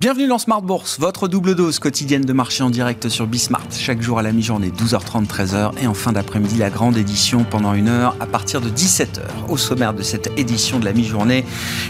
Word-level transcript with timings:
Bienvenue 0.00 0.28
dans 0.28 0.38
Smart 0.38 0.62
Bourse, 0.62 0.98
votre 0.98 1.28
double 1.28 1.54
dose 1.54 1.78
quotidienne 1.78 2.24
de 2.24 2.32
marché 2.32 2.62
en 2.62 2.70
direct 2.70 3.10
sur 3.10 3.26
Bismart. 3.26 3.66
Chaque 3.70 4.00
jour 4.00 4.18
à 4.18 4.22
la 4.22 4.32
mi-journée, 4.32 4.70
12h30, 4.70 5.26
13h. 5.26 5.72
Et 5.82 5.86
en 5.86 5.92
fin 5.92 6.12
d'après-midi, 6.12 6.56
la 6.56 6.70
grande 6.70 6.96
édition 6.96 7.44
pendant 7.44 7.74
une 7.74 7.88
heure 7.88 8.16
à 8.18 8.24
partir 8.24 8.62
de 8.62 8.70
17h. 8.70 9.20
Au 9.50 9.58
sommaire 9.58 9.92
de 9.92 10.02
cette 10.02 10.32
édition 10.38 10.78
de 10.78 10.86
la 10.86 10.94
mi-journée, 10.94 11.44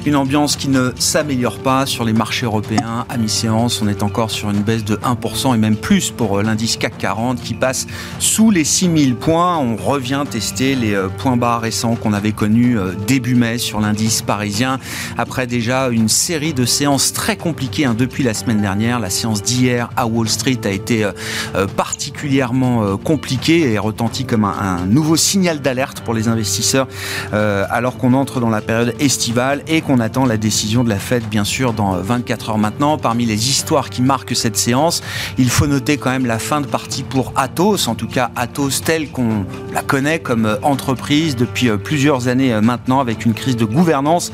une 0.07 0.17
ambiance 0.17 0.57
qui 0.57 0.67
ne 0.67 0.91
s'améliore 0.99 1.61
pas 1.61 1.87
sur 1.87 2.03
les 2.05 2.13
marchés 2.13 2.47
européens. 2.47 3.07
À 3.09 3.17
mi-séance, 3.17 3.81
on 3.81 3.87
est 3.87 4.03
encore 4.03 4.33
sur 4.33 4.51
une 4.51 4.63
baisse 4.63 4.85
de 4.85 4.97
1% 4.97 5.55
et 5.55 5.59
même 5.59 5.77
plus 5.77 6.11
pour 6.11 6.41
euh, 6.41 6.43
l'indice 6.43 6.79
CAC 6.79 6.99
40 6.99 7.41
qui 7.41 7.55
passe 7.55 7.87
sous 8.19 8.51
les 8.51 8.65
6000 8.65 9.15
points. 9.15 9.57
On 9.57 9.77
revient 9.77 10.25
tester 10.29 10.75
les 10.75 10.95
euh, 10.95 11.07
points 11.07 11.37
bas 11.37 11.61
récents 11.61 11.95
qu'on 11.95 12.13
avait 12.13 12.33
connus 12.33 12.77
euh, 12.77 12.91
début 13.07 13.37
mai 13.37 13.59
sur 13.59 13.79
l'indice 13.79 14.21
parisien. 14.21 14.81
Après 15.17 15.47
déjà 15.47 15.91
une 15.91 16.09
série 16.09 16.55
de 16.55 16.65
séances 16.65 17.13
très 17.13 17.37
compliquées 17.37 17.87
depuis 18.01 18.23
la 18.23 18.33
semaine 18.33 18.63
dernière. 18.63 18.99
La 18.99 19.11
séance 19.11 19.43
d'hier 19.43 19.91
à 19.95 20.07
Wall 20.07 20.27
Street 20.27 20.59
a 20.65 20.71
été 20.71 21.05
euh, 21.05 21.13
euh, 21.55 21.67
particulièrement 21.67 22.83
euh, 22.83 22.97
compliquée 22.97 23.73
et 23.73 23.79
retentit 23.79 24.25
comme 24.25 24.45
un, 24.47 24.87
nouveau 24.87 25.17
signal 25.17 25.61
d'alerte 25.61 26.01
pour 26.01 26.15
les 26.15 26.29
investisseurs 26.29 26.89
alors 27.33 27.99
qu'on 27.99 28.15
entre 28.15 28.41
dans 28.41 28.49
la 28.49 28.61
période 28.61 28.95
estivale 28.99 29.63
et 29.69 29.83
qu'on 29.83 30.01
attend 30.01 30.25
la 30.25 30.37
décision 30.37 30.83
de 30.83 30.89
la 30.89 30.99
Fed 30.99 31.25
bien 31.29 31.45
sûr 31.45 31.73
dans 31.73 31.93
24 31.93 32.51
heures 32.51 32.59
maintenant. 32.59 32.97
Parmi 32.97 33.27
les 33.27 33.51
histoires 33.51 33.91
qui 33.91 34.01
marquent 34.01 34.35
cette 34.35 34.57
séance, 34.57 35.03
il 35.37 35.51
faut 35.51 35.67
noter 35.67 35.99
quand 35.99 36.11
même 36.11 36.27
la 36.27 36.39
fin 36.39 36.61
de 36.61 36.67
partie 36.67 37.03
pour 37.03 37.33
Atos, 37.37 37.89
en 37.89 37.95
tout 37.95 38.07
cas 38.07 38.31
Atos 38.37 38.83
telle 38.83 39.11
qu'on 39.11 39.45
la 39.75 39.83
connaît 39.83 40.21
comme 40.21 40.59
entreprise 40.63 41.37
depuis 41.37 41.71
plusieurs 41.77 42.29
années 42.29 42.59
maintenant 42.63 43.01
avec 43.01 43.27
une 43.27 43.35
crise 43.35 43.57
de 43.57 43.65
gouvernance 43.67 44.33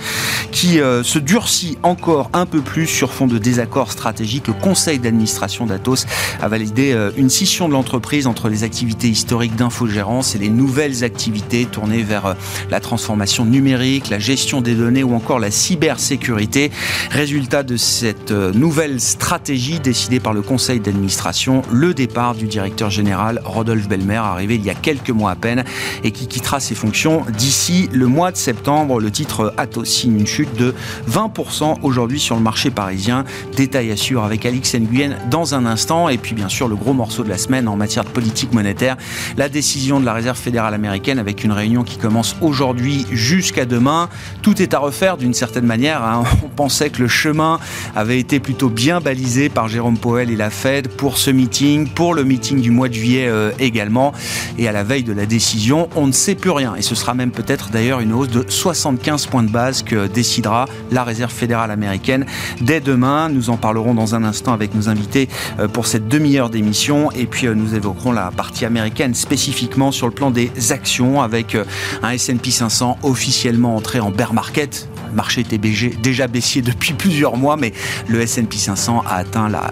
qui 0.53 0.79
se 0.79 1.19
durcit 1.19 1.77
encore 1.83 2.31
un 2.33 2.47
peu 2.47 2.61
plus 2.61 2.87
sur 2.87 3.12
fond 3.12 3.27
de 3.27 3.39
désastre 3.39 3.56
accords 3.61 3.93
stratégiques, 3.93 4.49
le 4.49 4.55
conseil 4.55 4.99
d'administration 4.99 5.67
d'Atos 5.67 6.07
a 6.41 6.49
validé 6.49 6.93
euh, 6.93 7.11
une 7.17 7.31
scission 7.31 7.69
de 7.69 7.73
l'entreprise 7.73 8.27
entre 8.27 8.49
les 8.49 8.65
activités 8.65 9.09
historiques 9.09 9.57
d'infogérance 9.57 10.35
et 10.35 10.39
les 10.39 10.49
nouvelles 10.49 11.05
activités 11.05 11.67
tournées 11.67 12.03
vers 12.03 12.27
euh, 12.27 12.34
la 12.71 12.81
transformation 12.81 13.45
numérique, 13.45 14.09
la 14.11 14.19
gestion 14.19 14.61
des 14.61 14.75
données 14.75 15.03
ou 15.03 15.15
encore 15.15 15.39
la 15.39 15.51
cybersécurité. 15.51 16.71
Résultat 17.11 17.62
de 17.62 17.77
cette 17.77 18.31
euh, 18.31 18.53
nouvelle 18.53 19.01
stratégie 19.01 19.81
décidée 19.81 20.21
par 20.21 20.33
le 20.33 20.43
conseil 20.43 20.81
d'administration, 20.81 21.62
le 21.71 21.95
départ 21.95 22.34
du 22.34 22.47
directeur 22.47 22.91
général 22.91 23.41
Rodolphe 23.45 23.89
Belmer, 23.89 24.17
arrivé 24.17 24.57
il 24.57 24.65
y 24.65 24.71
a 24.71 24.75
quelques 24.75 25.11
mois 25.11 25.31
à 25.31 25.37
peine 25.37 25.65
et 26.05 26.11
qui 26.11 26.27
quittera 26.27 26.61
ses 26.61 26.75
fonctions 26.75 27.25
d'ici 27.37 27.89
le 27.93 28.07
mois 28.07 28.33
de 28.33 28.37
septembre. 28.37 29.01
Le 29.01 29.11
titre 29.11 29.55
Atos 29.57 29.84
signe 29.84 30.21
une 30.21 30.27
chute 30.27 30.55
de 30.57 30.75
20% 31.11 31.79
aujourd'hui 31.83 32.21
sur 32.21 32.37
le 32.37 32.43
marché 32.43 32.71
parisien. 32.71 33.25
Détail 33.57 33.91
à 33.91 33.97
suivre 33.97 34.23
avec 34.23 34.45
Alix 34.47 34.75
Nguyen 34.75 35.17
dans 35.31 35.55
un 35.55 35.67
instant. 35.67 36.09
Et 36.09 36.19
puis 36.19 36.35
bien 36.35 36.49
sûr 36.49 36.69
le 36.69 36.77
gros 36.77 36.93
morceau 36.93 37.25
de 37.25 37.29
la 37.29 37.39
semaine 37.39 37.69
en 37.69 37.77
matière 37.77 38.05
de 38.05 38.11
politique 38.11 38.53
monétaire, 38.53 38.97
la 39.37 39.49
décision 39.49 40.01
de 40.01 40.05
la 40.05 40.13
Réserve 40.13 40.39
fédérale 40.39 40.75
américaine 40.75 41.19
avec 41.19 41.45
une 41.45 41.53
réunion 41.53 41.85
qui 41.85 41.99
commence 41.99 42.37
aujourd'hui 42.41 43.07
jusqu'à 43.11 43.65
demain. 43.65 44.09
Tout 44.43 44.61
est 44.61 44.75
à 44.75 44.79
refaire 44.79 45.17
d'une 45.17 45.35
certaine 45.35 45.67
manière. 45.67 46.03
Hein. 46.05 46.25
On 46.45 46.49
pensait 46.49 46.91
que 46.91 47.03
le 47.03 47.09
chemin 47.09 47.59
avait 47.95 48.19
été 48.19 48.41
plutôt 48.41 48.69
bien 48.69 49.01
balisé 49.01 49.49
par 49.49 49.69
Jérôme 49.69 49.99
Powell 49.99 50.31
et 50.31 50.37
la 50.37 50.51
Fed 50.51 50.89
pour 50.89 51.19
ce 51.19 51.31
meeting, 51.31 51.89
pour 51.89 52.15
le 52.15 52.25
meeting 52.25 52.61
du 52.61 52.71
mois 52.71 52.89
de 52.89 52.95
juillet 52.95 53.27
euh, 53.29 53.51
également. 53.59 54.13
Et 54.59 54.69
à 54.69 54.73
la 54.73 54.85
veille 54.85 55.03
de 55.05 55.13
la 55.13 55.27
décision, 55.27 55.89
on 55.97 56.07
ne 56.07 56.13
sait 56.13 56.35
plus 56.35 56.51
rien. 56.51 56.75
Et 56.77 56.83
ce 56.83 56.95
sera 56.95 57.15
même 57.15 57.31
peut-être 57.31 57.71
d'ailleurs 57.71 58.01
une 58.01 58.13
hausse 58.13 58.29
de 58.29 58.45
75 58.49 59.27
points 59.27 59.43
de 59.43 59.51
base 59.51 59.83
que 59.83 60.07
décidera 60.07 60.67
la 60.91 61.05
Réserve 61.05 61.33
fédérale 61.33 61.71
américaine 61.71 62.27
dès 62.61 62.81
demain. 62.81 63.29
Nous 63.37 63.51
en 63.51 63.59
parlerons 63.59 63.93
dans 63.93 64.15
un 64.15 64.25
instant 64.25 64.55
avec 64.55 64.75
nos 64.75 64.88
invités 64.88 65.28
euh, 65.59 65.69
pour 65.69 65.87
cette 65.87 66.09
demi-heure 66.09 66.49
d'émission. 66.49 67.12
Et 67.12 67.27
puis 67.27 67.47
euh, 67.47 67.55
nous 67.55 67.75
évoquerons 67.75 68.12
la 68.12 68.31
partie 68.31 68.65
américaine 68.65 69.15
spécifiquement 69.15 69.93
sur 69.93 70.06
le 70.06 70.12
plan 70.15 70.31
des 70.31 70.50
actions 70.71 71.21
avec 71.21 71.55
euh, 71.55 71.65
un 72.03 72.11
S&P 72.11 72.50
500 72.50 72.99
officiellement 73.03 73.77
entré 73.77 74.00
en 74.00 74.11
bear 74.11 74.33
market. 74.33 74.88
Le 75.06 75.12
marché 75.12 75.41
était 75.43 75.59
déjà 75.59 76.28
baissier 76.28 76.62
depuis 76.62 76.93
plusieurs 76.99 77.37
mois, 77.37 77.56
mais 77.56 77.72
le 78.09 78.21
S&P 78.21 78.56
500 78.56 79.03
a 79.06 79.17
atteint 79.17 79.49
la, 79.49 79.71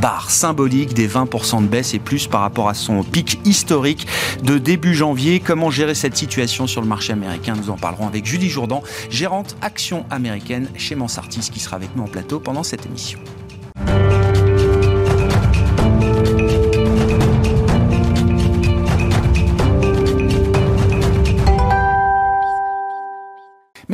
barre 0.00 0.30
symbolique 0.30 0.94
des 0.94 1.08
20% 1.08 1.62
de 1.62 1.66
baisse 1.66 1.94
et 1.94 1.98
plus 1.98 2.26
par 2.26 2.42
rapport 2.42 2.68
à 2.68 2.74
son 2.74 3.02
pic 3.02 3.40
historique 3.44 4.06
de 4.42 4.58
début 4.58 4.94
janvier. 4.94 5.40
Comment 5.40 5.70
gérer 5.70 5.94
cette 5.94 6.16
situation 6.16 6.66
sur 6.66 6.80
le 6.80 6.86
marché 6.86 7.12
américain? 7.12 7.54
Nous 7.56 7.70
en 7.70 7.76
parlerons 7.76 8.06
avec 8.06 8.24
Julie 8.24 8.48
Jourdan, 8.48 8.82
gérante 9.10 9.56
action 9.60 10.04
américaine 10.10 10.68
chez 10.76 10.94
Mansartis, 10.94 11.50
qui 11.52 11.60
sera 11.60 11.76
avec 11.76 11.94
nous 11.96 12.04
en 12.04 12.08
plateau 12.08 12.38
pendant 12.38 12.62
cette 12.62 12.86
émission. 12.86 13.18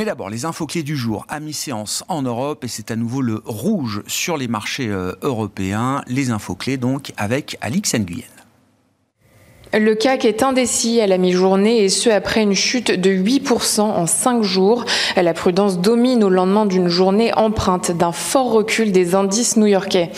D'abord, 0.05 0.29
les 0.29 0.45
infos 0.45 0.67
clés 0.67 0.83
du 0.83 0.95
jour 0.95 1.25
à 1.29 1.39
mi-séance 1.39 2.03
en 2.09 2.21
Europe, 2.21 2.63
et 2.63 2.67
c'est 2.67 2.91
à 2.91 2.95
nouveau 2.95 3.23
le 3.23 3.41
rouge 3.43 4.03
sur 4.05 4.37
les 4.37 4.47
marchés 4.47 4.87
euh, 4.87 5.13
européens. 5.23 6.03
Les 6.05 6.29
infos 6.29 6.53
clés 6.53 6.77
donc 6.77 7.11
avec 7.17 7.57
Alix 7.59 7.95
Nguyen. 7.95 8.34
Le 9.77 9.93
CAC 9.93 10.23
est 10.23 10.41
indécis 10.41 11.01
à 11.01 11.07
la 11.07 11.17
mi-journée 11.17 11.83
et 11.83 11.89
ce 11.89 12.09
après 12.09 12.41
une 12.41 12.55
chute 12.55 12.91
de 12.91 13.09
8% 13.09 13.81
en 13.81 14.05
5 14.05 14.41
jours. 14.41 14.85
La 15.17 15.33
prudence 15.33 15.79
domine 15.79 16.23
au 16.23 16.29
lendemain 16.29 16.65
d'une 16.65 16.87
journée 16.87 17.33
empreinte 17.35 17.91
d'un 17.91 18.13
fort 18.13 18.51
recul 18.51 18.93
des 18.93 19.15
indices 19.15 19.57
new-yorkais. 19.57 20.11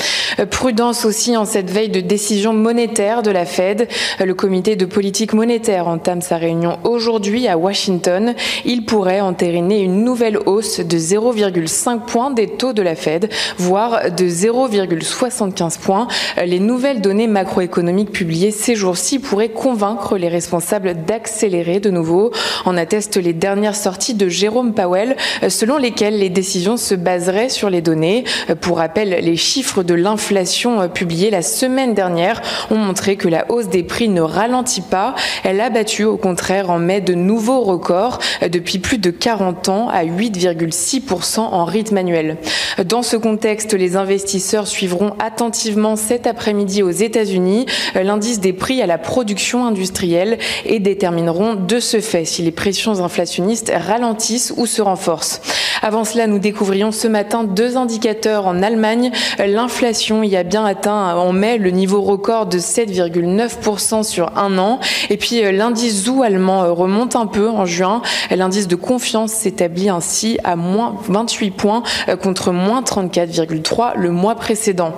Prudence 0.51 1.05
aussi 1.05 1.35
en 1.35 1.45
cette 1.45 1.71
veille 1.71 1.89
de 1.89 2.01
décision 2.01 2.53
monétaire 2.53 3.23
de 3.23 3.31
la 3.31 3.45
Fed. 3.45 3.87
Le 4.23 4.35
comité 4.35 4.75
de 4.75 4.85
politique 4.85 5.33
monétaire 5.33 5.87
entame 5.87 6.21
sa 6.21 6.37
réunion 6.37 6.77
aujourd'hui 6.83 7.47
à 7.47 7.57
Washington. 7.57 8.35
Il 8.63 8.85
pourrait 8.85 9.21
entériner 9.21 9.81
une 9.81 10.03
nouvelle 10.03 10.37
hausse 10.45 10.81
de 10.81 10.97
0,5 10.99 12.01
points 12.01 12.29
des 12.29 12.45
taux 12.45 12.73
de 12.73 12.83
la 12.83 12.93
Fed, 12.93 13.31
voire 13.57 14.11
de 14.11 14.25
0,75 14.25 15.79
points. 15.79 16.07
Les 16.45 16.59
nouvelles 16.59 17.01
données 17.01 17.25
macroéconomiques 17.25 18.11
publiées 18.11 18.51
ces 18.51 18.75
jours-ci 18.75 19.17
pourraient 19.17 19.46
convaincre 19.49 20.17
les 20.17 20.27
responsables 20.27 21.05
d'accélérer 21.05 21.79
de 21.79 21.89
nouveau. 21.89 22.31
En 22.65 22.77
attestent 22.77 23.17
les 23.17 23.33
dernières 23.33 23.75
sorties 23.75 24.13
de 24.13 24.29
Jérôme 24.29 24.73
Powell, 24.73 25.15
selon 25.49 25.77
lesquelles 25.77 26.19
les 26.19 26.29
décisions 26.29 26.77
se 26.77 26.95
baseraient 26.95 27.49
sur 27.49 27.69
les 27.69 27.81
données. 27.81 28.23
Pour 28.61 28.77
rappel, 28.77 29.09
les 29.09 29.35
chiffres 29.35 29.83
de 29.83 29.93
l'inflation 29.93 30.87
publiés 30.89 31.29
la 31.29 31.41
semaine 31.41 31.93
dernière 31.93 32.41
ont 32.71 32.77
montré 32.77 33.15
que 33.15 33.27
la 33.27 33.49
hausse 33.51 33.69
des 33.69 33.83
prix 33.83 34.09
ne 34.09 34.21
ralentit 34.21 34.81
pas. 34.81 35.15
Elle 35.43 35.61
a 35.61 35.69
battu 35.69 36.03
au 36.03 36.17
contraire 36.17 36.69
en 36.69 36.79
mai 36.79 37.01
de 37.01 37.13
nouveaux 37.13 37.61
records 37.61 38.19
depuis 38.49 38.79
plus 38.79 38.97
de 38.97 39.11
40 39.11 39.69
ans 39.69 39.89
à 39.89 40.03
8,6% 40.03 41.39
en 41.39 41.65
rythme 41.65 41.97
annuel. 41.97 42.37
Dans 42.85 43.03
ce 43.03 43.17
contexte, 43.17 43.73
les 43.73 43.95
investisseurs 43.95 44.67
suivront 44.67 45.13
attentivement 45.19 45.95
cet 45.95 46.27
après-midi 46.27 46.83
aux 46.83 46.91
États-Unis 46.91 47.65
l'indice 47.95 48.39
des 48.39 48.53
prix 48.53 48.81
à 48.81 48.85
la 48.85 48.97
production 48.97 49.36
industrielle 49.65 50.37
et 50.65 50.79
détermineront 50.79 51.55
de 51.55 51.79
ce 51.79 51.99
fait 51.99 52.25
si 52.25 52.41
les 52.41 52.51
pressions 52.51 53.01
inflationnistes 53.03 53.71
ralentissent 53.75 54.53
ou 54.57 54.65
se 54.65 54.81
renforcent. 54.81 55.41
Avant 55.81 56.03
cela, 56.03 56.27
nous 56.27 56.39
découvrions 56.39 56.91
ce 56.91 57.07
matin 57.07 57.43
deux 57.43 57.77
indicateurs 57.77 58.47
en 58.47 58.63
Allemagne. 58.63 59.11
L'inflation 59.37 60.23
y 60.23 60.35
a 60.35 60.43
bien 60.43 60.65
atteint 60.65 61.15
en 61.15 61.31
mai 61.33 61.57
le 61.57 61.69
niveau 61.69 62.01
record 62.01 62.47
de 62.47 62.57
7,9% 62.57 64.03
sur 64.03 64.37
un 64.37 64.57
an. 64.57 64.79
Et 65.09 65.17
puis 65.17 65.43
euh, 65.43 65.51
l'indice 65.51 66.05
ZOO 66.05 66.23
allemand 66.23 66.63
euh, 66.63 66.71
remonte 66.71 67.15
un 67.15 67.27
peu 67.27 67.49
en 67.49 67.65
juin. 67.65 68.01
L'indice 68.31 68.67
de 68.67 68.75
confiance 68.75 69.31
s'établit 69.31 69.89
ainsi 69.89 70.39
à 70.43 70.55
moins 70.55 70.95
28 71.07 71.51
points 71.51 71.83
euh, 72.09 72.15
contre 72.15 72.51
moins 72.51 72.81
34,3 72.81 73.95
le 73.95 74.11
mois 74.11 74.35
précédent. 74.35 74.93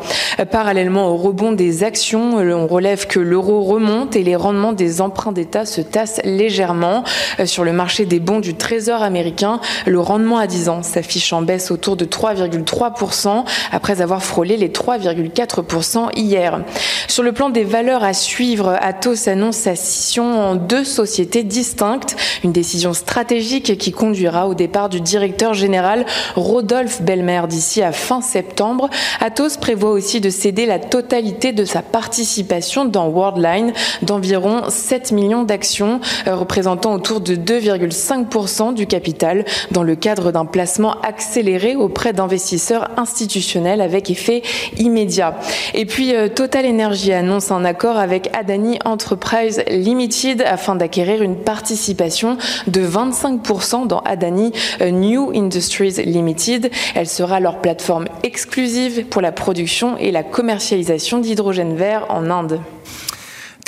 Parallèlement 0.51 1.09
au 1.09 1.17
rebond 1.17 1.51
des 1.51 1.83
actions, 1.83 2.37
on 2.37 2.67
relève 2.67 3.07
que 3.07 3.19
l'euro 3.19 3.63
remonte 3.63 4.15
et 4.19 4.23
les 4.23 4.35
rendements 4.35 4.73
des 4.73 5.01
emprunts 5.01 5.31
d'État 5.31 5.65
se 5.65 5.81
tassent 5.81 6.21
légèrement. 6.23 7.03
Sur 7.45 7.63
le 7.63 7.71
marché 7.71 8.05
des 8.05 8.19
bons 8.19 8.39
du 8.39 8.53
Trésor 8.53 9.01
américain, 9.01 9.59
le 9.85 9.99
rendement 9.99 10.37
à 10.37 10.47
10 10.47 10.69
ans 10.69 10.83
s'affiche 10.83 11.31
en 11.33 11.41
baisse 11.41 11.71
autour 11.71 11.95
de 11.95 12.05
3,3% 12.05 13.45
après 13.71 14.01
avoir 14.01 14.23
frôlé 14.23 14.57
les 14.57 14.69
3,4% 14.69 16.09
hier. 16.15 16.59
Sur 17.07 17.23
le 17.23 17.31
plan 17.31 17.49
des 17.49 17.63
valeurs 17.63 18.03
à 18.03 18.13
suivre, 18.13 18.77
Atos 18.81 19.27
annonce 19.27 19.57
sa 19.57 19.75
scission 19.75 20.39
en 20.39 20.55
deux 20.55 20.83
sociétés 20.83 21.43
distinctes, 21.43 22.15
une 22.43 22.51
décision 22.51 22.93
stratégique 22.93 23.77
qui 23.77 23.91
conduira 23.91 24.47
au 24.47 24.53
départ 24.53 24.89
du 24.89 25.01
directeur 25.01 25.53
général 25.53 26.05
Rodolphe 26.35 27.01
Belmer 27.01 27.43
d'ici 27.47 27.81
à 27.81 27.91
fin 27.91 28.21
septembre. 28.21 28.89
Atos 29.21 29.57
prévoit 29.57 29.91
aussi 29.91 30.19
de 30.19 30.29
céder 30.29 30.65
la 30.65 30.79
totalité 30.79 31.53
de 31.53 31.65
sa 31.65 31.81
participation 31.81 32.85
dans 32.85 33.07
Worldline 33.07 33.73
d'environ 34.09 34.69
7 34.69 35.11
millions 35.11 35.43
d'actions, 35.43 36.01
représentant 36.25 36.93
autour 36.93 37.21
de 37.21 37.35
2,5% 37.35 38.73
du 38.73 38.87
capital, 38.87 39.45
dans 39.71 39.83
le 39.83 39.95
cadre 39.95 40.31
d'un 40.31 40.45
placement 40.45 40.99
accéléré 41.01 41.75
auprès 41.75 42.11
d'investisseurs 42.11 42.89
institutionnels 42.97 43.81
avec 43.81 44.09
effet 44.09 44.41
immédiat. 44.77 45.39
Et 45.75 45.85
puis 45.85 46.11
Total 46.35 46.65
Energy 46.65 47.13
annonce 47.13 47.51
un 47.51 47.63
accord 47.65 47.97
avec 47.97 48.35
Adani 48.35 48.79
Enterprise 48.83 49.63
Limited 49.69 50.41
afin 50.41 50.75
d'acquérir 50.75 51.21
une 51.21 51.35
participation 51.35 52.37
de 52.65 52.81
25% 52.81 53.85
dans 53.85 53.99
Adani 53.99 54.51
New 54.81 55.31
Industries 55.35 56.01
Limited. 56.03 56.71
Elle 56.95 57.07
sera 57.07 57.39
leur 57.39 57.59
plateforme 57.59 58.07
exclusive 58.23 59.05
pour 59.05 59.21
la 59.21 59.31
production 59.31 59.97
et 59.97 60.11
la 60.11 60.23
commercialisation 60.23 61.19
d'hydrogène 61.19 61.75
vert 61.75 62.07
en 62.09 62.31
Inde. 62.31 62.59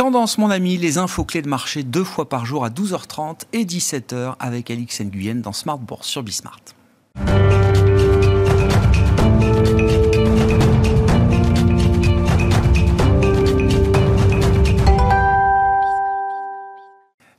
Tendance, 0.01 0.39
mon 0.39 0.49
ami, 0.49 0.77
les 0.77 0.97
infos 0.97 1.25
clés 1.25 1.43
de 1.43 1.47
marché 1.47 1.83
deux 1.83 2.03
fois 2.03 2.27
par 2.27 2.43
jour 2.43 2.65
à 2.65 2.71
12h30 2.71 3.41
et 3.53 3.65
17h 3.65 4.33
avec 4.39 4.71
Alix 4.71 4.99
Nguyen 4.99 5.35
dans 5.35 5.53
Smart 5.53 5.77
Bourse 5.77 6.07
sur 6.07 6.23
Bismart. 6.23 6.59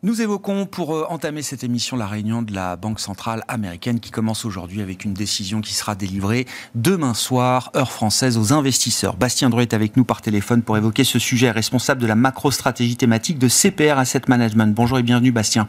Nous 0.04 0.20
évoquons 0.20 0.66
pour 0.66 0.96
euh, 0.96 1.06
entamer 1.10 1.42
cette 1.42 1.62
émission 1.62 1.96
la 1.96 2.08
réunion 2.08 2.42
de 2.42 2.52
la 2.52 2.74
Banque 2.74 2.98
centrale 2.98 3.44
américaine 3.46 4.00
qui 4.00 4.10
commence 4.10 4.44
aujourd'hui 4.44 4.82
avec 4.82 5.04
une 5.04 5.14
décision 5.14 5.60
qui 5.60 5.74
sera 5.74 5.94
délivrée 5.94 6.48
demain 6.74 7.14
soir, 7.14 7.70
heure 7.76 7.92
française, 7.92 8.36
aux 8.36 8.52
investisseurs. 8.52 9.16
Bastien 9.16 9.48
Druet 9.48 9.62
est 9.62 9.74
avec 9.74 9.96
nous 9.96 10.02
par 10.02 10.20
téléphone 10.20 10.62
pour 10.62 10.76
évoquer 10.76 11.04
ce 11.04 11.20
sujet, 11.20 11.52
responsable 11.52 12.00
de 12.00 12.08
la 12.08 12.16
macro-stratégie 12.16 12.96
thématique 12.96 13.38
de 13.38 13.46
CPR 13.46 13.96
Asset 13.96 14.22
Management. 14.26 14.74
Bonjour 14.74 14.98
et 14.98 15.04
bienvenue 15.04 15.30
Bastien. 15.30 15.68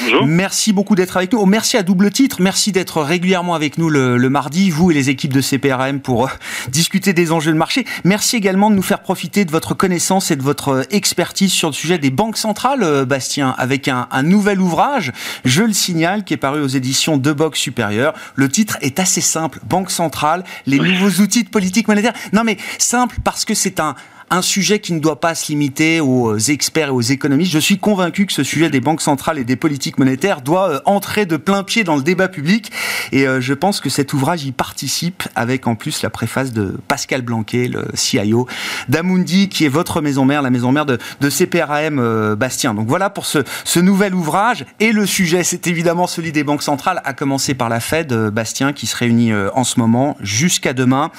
Bonjour. 0.00 0.24
Merci 0.24 0.72
beaucoup 0.72 0.94
d'être 0.94 1.18
avec 1.18 1.34
nous. 1.34 1.38
Oh, 1.38 1.44
merci 1.44 1.76
à 1.76 1.82
double 1.82 2.10
titre, 2.10 2.40
merci 2.40 2.72
d'être 2.72 3.02
régulièrement 3.02 3.54
avec 3.54 3.76
nous 3.76 3.90
le, 3.90 4.30
mardi, 4.30 4.70
vous 4.70 4.92
et 4.92 4.94
les 4.94 5.10
équipes 5.10 5.34
de 5.34 5.42
CPRM 5.42 6.00
pour 6.00 6.24
euh, 6.24 6.30
discuter 6.70 7.12
des 7.12 7.32
enjeux 7.32 7.52
de 7.52 7.58
marché. 7.58 7.84
Merci 8.04 8.36
également 8.36 8.70
de 8.70 8.76
nous 8.76 8.82
faire 8.82 9.02
profiter 9.02 9.44
de 9.44 9.50
votre 9.50 9.74
connaissance 9.74 10.30
et 10.30 10.36
de 10.36 10.42
votre 10.42 10.68
euh, 10.68 10.82
expertise 10.90 11.52
sur 11.52 11.68
le 11.68 11.74
sujet 11.74 11.98
des 11.98 12.10
banques 12.10 12.38
centrales, 12.38 13.04
Bastien 13.04 13.56
avec 13.58 13.88
un, 13.88 14.06
nouvel 14.22 14.60
ouvrage, 14.60 15.12
je 15.44 15.62
le 15.62 15.72
signale, 15.72 16.24
qui 16.24 16.34
est 16.34 16.38
paru 16.38 16.62
aux 16.62 16.68
éditions 16.68 17.16
De 17.16 17.32
Box 17.32 17.58
Supérieure. 17.58 18.14
Le 18.34 18.48
titre 18.48 18.78
est 18.80 18.98
assez 18.98 19.20
simple, 19.20 19.60
Banque 19.68 19.90
centrale, 19.90 20.44
les 20.66 20.78
nouveaux 20.78 21.22
outils 21.22 21.44
de 21.44 21.48
politique 21.48 21.88
monétaire. 21.88 22.14
Non 22.32 22.44
mais 22.44 22.56
simple 22.78 23.16
parce 23.22 23.44
que 23.44 23.54
c'est 23.54 23.80
un 23.80 23.94
un 24.30 24.42
sujet 24.42 24.78
qui 24.78 24.92
ne 24.92 25.00
doit 25.00 25.20
pas 25.20 25.34
se 25.34 25.48
limiter 25.48 26.00
aux 26.00 26.36
experts 26.36 26.88
et 26.88 26.92
aux 26.92 27.00
économistes. 27.00 27.52
Je 27.52 27.58
suis 27.58 27.78
convaincu 27.78 28.26
que 28.26 28.32
ce 28.32 28.42
sujet 28.42 28.68
des 28.68 28.80
banques 28.80 29.00
centrales 29.00 29.38
et 29.38 29.44
des 29.44 29.56
politiques 29.56 29.98
monétaires 29.98 30.42
doit 30.42 30.70
euh, 30.70 30.80
entrer 30.84 31.26
de 31.26 31.36
plein 31.36 31.62
pied 31.62 31.84
dans 31.84 31.96
le 31.96 32.02
débat 32.02 32.28
public. 32.28 32.70
Et 33.12 33.26
euh, 33.26 33.40
je 33.40 33.54
pense 33.54 33.80
que 33.80 33.88
cet 33.88 34.12
ouvrage 34.12 34.44
y 34.44 34.52
participe 34.52 35.22
avec 35.34 35.66
en 35.66 35.74
plus 35.74 36.02
la 36.02 36.10
préface 36.10 36.52
de 36.52 36.78
Pascal 36.88 37.22
Blanquet, 37.22 37.68
le 37.68 37.86
CIO 37.94 38.46
d'Amundi, 38.88 39.48
qui 39.48 39.64
est 39.64 39.68
votre 39.68 40.00
maison 40.00 40.24
mère, 40.24 40.42
la 40.42 40.50
maison 40.50 40.72
mère 40.72 40.86
de, 40.86 40.98
de 41.20 41.30
CPRAM 41.30 41.98
euh, 41.98 42.36
Bastien. 42.36 42.74
Donc 42.74 42.88
voilà 42.88 43.10
pour 43.10 43.26
ce 43.26 43.80
nouvel 43.80 44.14
ouvrage. 44.14 44.64
Et 44.80 44.92
le 44.92 45.06
sujet, 45.06 45.44
c'est 45.44 45.66
évidemment 45.66 46.06
celui 46.06 46.32
des 46.32 46.44
banques 46.44 46.62
centrales, 46.62 47.00
à 47.04 47.14
commencer 47.14 47.54
par 47.54 47.68
la 47.68 47.80
Fed, 47.80 48.12
Bastien, 48.12 48.72
qui 48.72 48.86
se 48.86 48.96
réunit 48.96 49.32
en 49.34 49.64
ce 49.64 49.78
moment 49.80 50.16
jusqu'à 50.20 50.72
demain. 50.72 51.10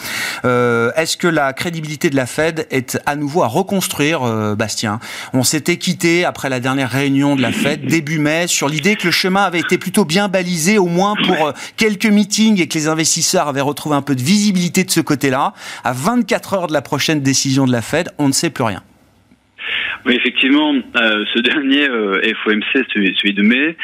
Est-ce 0.44 1.18
que 1.18 1.28
la 1.28 1.54
crédibilité 1.54 2.10
de 2.10 2.16
la 2.16 2.26
Fed 2.26 2.68
est 2.70 2.99
à 3.06 3.16
nouveau 3.16 3.44
à 3.44 3.48
reconstruire, 3.48 4.24
euh, 4.24 4.56
Bastien. 4.56 5.00
On 5.34 5.44
s'était 5.44 5.78
quitté 5.78 6.26
après 6.26 6.50
la 6.50 6.60
dernière 6.60 6.90
réunion 6.90 7.36
de 7.36 7.42
la 7.42 7.52
fête, 7.52 7.86
début 7.86 8.20
mai, 8.20 8.48
sur 8.48 8.68
l'idée 8.68 8.96
que 8.96 9.06
le 9.06 9.12
chemin 9.12 9.44
avait 9.44 9.60
été 9.60 9.78
plutôt 9.78 10.06
bien 10.06 10.28
balisé, 10.28 10.78
au 10.78 10.88
moins 10.88 11.16
pour 11.26 11.48
euh, 11.48 11.52
quelques 11.78 12.06
meetings, 12.06 12.60
et 12.62 12.68
que 12.68 12.78
les 12.78 12.88
investisseurs 12.88 13.48
avaient 13.48 13.62
retrouvé 13.62 13.96
un 13.96 14.02
peu 14.02 14.16
de 14.16 14.22
visibilité 14.22 14.84
de 14.84 14.92
ce 14.92 15.02
côté-là. 15.02 15.54
À 15.84 15.94
24 15.94 16.54
heures 16.54 16.68
de 16.68 16.74
la 16.74 16.82
prochaine 16.82 17.22
décision 17.22 17.66
de 17.66 17.72
la 17.72 17.82
Fed, 17.82 18.10
on 18.18 18.28
ne 18.28 18.34
sait 18.34 18.50
plus 18.50 18.64
rien. 18.64 18.84
Oui, 20.06 20.16
effectivement, 20.16 20.74
euh, 20.74 21.26
ce 21.34 21.40
dernier 21.42 21.88
euh, 21.90 22.22
FOMC, 22.44 22.86
celui, 22.94 23.34
de 23.34 23.42
mai, 23.42 23.76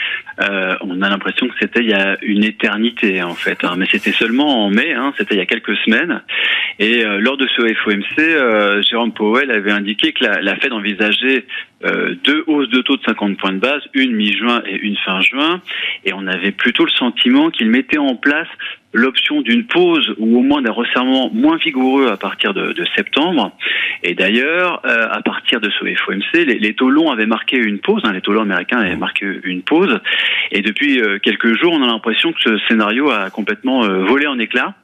euh, 0.42 0.76
on 0.82 1.02
a 1.02 1.10
l'impression 1.10 1.48
que 1.48 1.54
c'était 1.60 1.82
il 1.82 1.90
y 1.90 1.94
a 1.94 2.18
une 2.22 2.44
éternité 2.44 3.22
en 3.22 3.36
fait, 3.36 3.64
hein. 3.64 3.76
mais 3.78 3.86
c'était 3.92 4.12
seulement 4.12 4.66
en 4.66 4.70
mai, 4.70 4.94
hein, 4.94 5.14
c'était 5.18 5.36
il 5.36 5.38
y 5.38 5.42
a 5.42 5.46
quelques 5.46 5.76
semaines. 5.78 6.22
Et 6.80 7.04
lors 7.20 7.38
de 7.38 7.48
ce 7.48 7.74
FOMC, 7.74 8.84
Jérôme 8.90 9.14
Powell 9.14 9.50
avait 9.50 9.72
indiqué 9.72 10.12
que 10.12 10.26
la, 10.26 10.42
la 10.42 10.58
Fed 10.58 10.74
envisageait 10.74 11.46
deux 11.82 12.44
hausses 12.48 12.70
de 12.70 12.82
taux 12.82 12.98
de 12.98 13.04
50 13.04 13.38
points 13.38 13.54
de 13.54 13.60
base, 13.60 13.82
une 13.94 14.14
mi-juin 14.14 14.62
et 14.66 14.78
une 14.82 14.98
fin 14.98 15.22
juin, 15.22 15.62
et 16.04 16.12
on 16.12 16.28
avait 16.28 16.52
plutôt 16.52 16.84
le 16.84 16.92
sentiment 16.92 17.50
qu'il 17.50 17.70
mettait 17.70 17.98
en 17.98 18.16
place 18.16 18.50
l'option 18.96 19.42
d'une 19.42 19.66
pause 19.66 20.16
ou 20.18 20.38
au 20.38 20.42
moins 20.42 20.62
d'un 20.62 20.72
resserrement 20.72 21.30
moins 21.34 21.58
vigoureux 21.58 22.08
à 22.08 22.18
partir 22.18 22.54
de, 22.54 22.74
septembre. 22.96 23.52
Et 24.04 24.14
d'ailleurs, 24.14 24.82
euh, 24.86 25.08
à 25.12 25.22
partir 25.22 25.60
de 25.60 25.70
ce 25.70 25.86
FOMC, 25.96 26.46
les, 26.46 26.74
taux 26.74 26.90
longs 26.90 27.12
avaient 27.12 27.26
marqué 27.26 27.58
une 27.58 27.80
pause, 27.80 28.02
hein, 28.06 28.14
les 28.14 28.22
taux 28.22 28.32
longs 28.32 28.44
américains 28.44 28.80
avaient 28.80 28.96
marqué 28.96 29.26
une 29.44 29.64
pause. 29.64 30.00
Et 30.52 30.62
depuis 30.62 31.02
euh, 31.02 31.20
quelques 31.20 31.60
jours, 31.60 31.74
on 31.74 31.84
a 31.84 31.88
l'impression 31.88 32.32
que 32.32 32.40
ce 32.42 32.58
scénario 32.68 33.10
a 33.12 33.30
complètement 33.30 33.84
euh, 33.84 34.06
volé 34.06 34.28
en 34.28 34.40
éclats. 34.40 34.76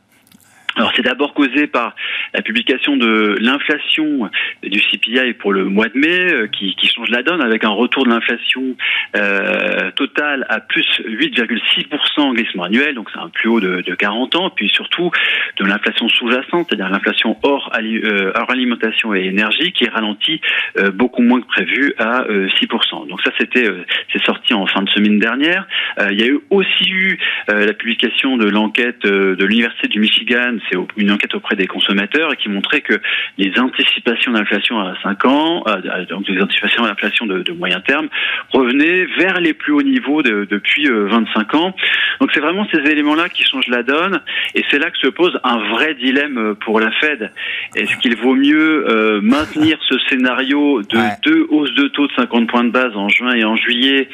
Alors 0.76 0.92
c'est 0.96 1.02
d'abord 1.02 1.34
causé 1.34 1.68
par 1.68 1.96
la 2.34 2.42
publication 2.42 2.96
de 2.96 3.36
l'inflation 3.40 4.30
du 4.64 4.80
CPI 4.80 5.34
pour 5.34 5.52
le 5.54 5.66
mois 5.66 5.90
de 5.90 5.98
mai 5.98 6.34
euh, 6.34 6.48
qui, 6.48 6.76
qui 6.76 6.88
change 6.88 7.10
la 7.10 7.24
donne 7.24 7.42
avec 7.42 7.64
un 7.64 7.70
retour 7.70 8.06
de 8.06 8.10
l'inflation 8.10 8.76
euh, 9.16 9.92
totale 9.92 10.46
à 10.50 10.60
plus 10.60 10.88
8,6% 11.06 12.22
en 12.22 12.34
glissement 12.34 12.64
annuel, 12.64 12.96
donc 12.96 13.10
c'est 13.14 13.20
un 13.20 13.30
plus 13.30 13.50
haut 13.50 13.60
de, 13.60 13.82
de, 13.82 13.96
40 13.96 14.36
ans, 14.36 14.50
puis 14.50 14.70
surtout 14.70 15.12
de 15.58 15.66
l'inflation 15.66 16.08
sous-jacente, 16.08 16.68
c'est-à-dire 16.70 16.90
l'inflation 16.90 17.38
hors, 17.44 17.72
euh, 17.78 18.32
hors, 18.36 18.50
alimentation 18.50 19.14
et 19.14 19.26
énergie 19.26 19.74
qui 19.74 19.88
ralentit 19.90 20.40
euh, 20.78 20.92
beaucoup 20.92 21.22
moins 21.22 21.42
que 21.42 21.48
prévu 21.48 21.94
à 21.98 22.24
6%. 22.24 23.08
Donc 23.08 23.22
ça 23.24 23.32
c'était 23.38 23.68
c'est 24.14 24.24
sorti 24.24 24.54
en 24.54 24.66
fin 24.68 24.82
de 24.82 24.90
semaine 24.90 25.20
dernière. 25.20 25.68
il 26.12 26.20
y 26.20 26.24
a 26.24 26.28
eu 26.28 26.40
aussi 26.50 26.90
eu 26.90 27.18
la 27.48 27.74
publication 27.74 28.38
de 28.38 28.50
l'enquête 28.50 29.02
de 29.02 29.46
l'université 29.46 29.88
du 29.88 30.00
Michigan 30.00 30.58
c'est 30.70 30.78
une 30.98 31.12
enquête 31.12 31.34
auprès 31.36 31.56
des 31.56 31.68
consommateurs 31.68 32.36
qui 32.38 32.50
montrait 32.50 32.82
que 32.82 33.00
les 33.38 33.52
anticipations 33.60 34.32
d'inflation 34.32 34.80
à 34.80 34.96
5 35.04 35.26
ans, 35.26 35.64
euh, 35.68 36.06
donc 36.06 36.28
les 36.28 36.42
anticipations 36.42 36.84
d'inflation 36.84 37.26
de, 37.26 37.42
de, 37.42 37.52
moyen 37.52 37.80
terme, 37.82 38.08
revenaient 38.52 39.06
vers 39.18 39.40
les 39.40 39.54
plus 39.54 39.74
hauts 39.74 39.84
niveaux 39.84 40.22
depuis 40.22 40.88
25 40.88 41.54
euh, 41.54 41.58
ans. 41.58 41.76
Donc 42.20 42.32
c'est 42.34 42.40
vraiment 42.40 42.68
ces 42.72 42.80
éléments-là 42.80 43.30
qui 43.30 43.44
changent 43.44 43.68
la 43.68 43.84
donne, 43.84 44.22
et 44.56 44.64
c'est 44.70 44.80
là 44.80 44.90
que 44.92 44.98
se 44.98 45.08
pose 45.08 45.38
un 45.44 45.58
vrai 45.70 45.94
dilemme 45.96 46.56
pour 46.62 46.80
la 46.80 46.92
Fed. 46.92 47.32
Est-ce 47.76 47.96
qu'il 47.98 48.16
vaut 48.18 48.36
mieux 48.36 48.86
euh, 48.88 49.22
maintenir 49.22 49.78
ce 49.88 49.98
scénario 50.10 50.82
de 50.82 50.98
deux 51.24 51.48
hausses 51.50 51.74
de 51.76 51.88
taux 51.88 52.08
de 52.08 52.14
50 52.14 52.50
points 52.50 52.64
de 52.64 52.72
base 52.72 52.96
en 52.96 53.10
juin 53.10 53.34
et 53.34 53.44
en 53.44 53.56
juillet 53.56 54.10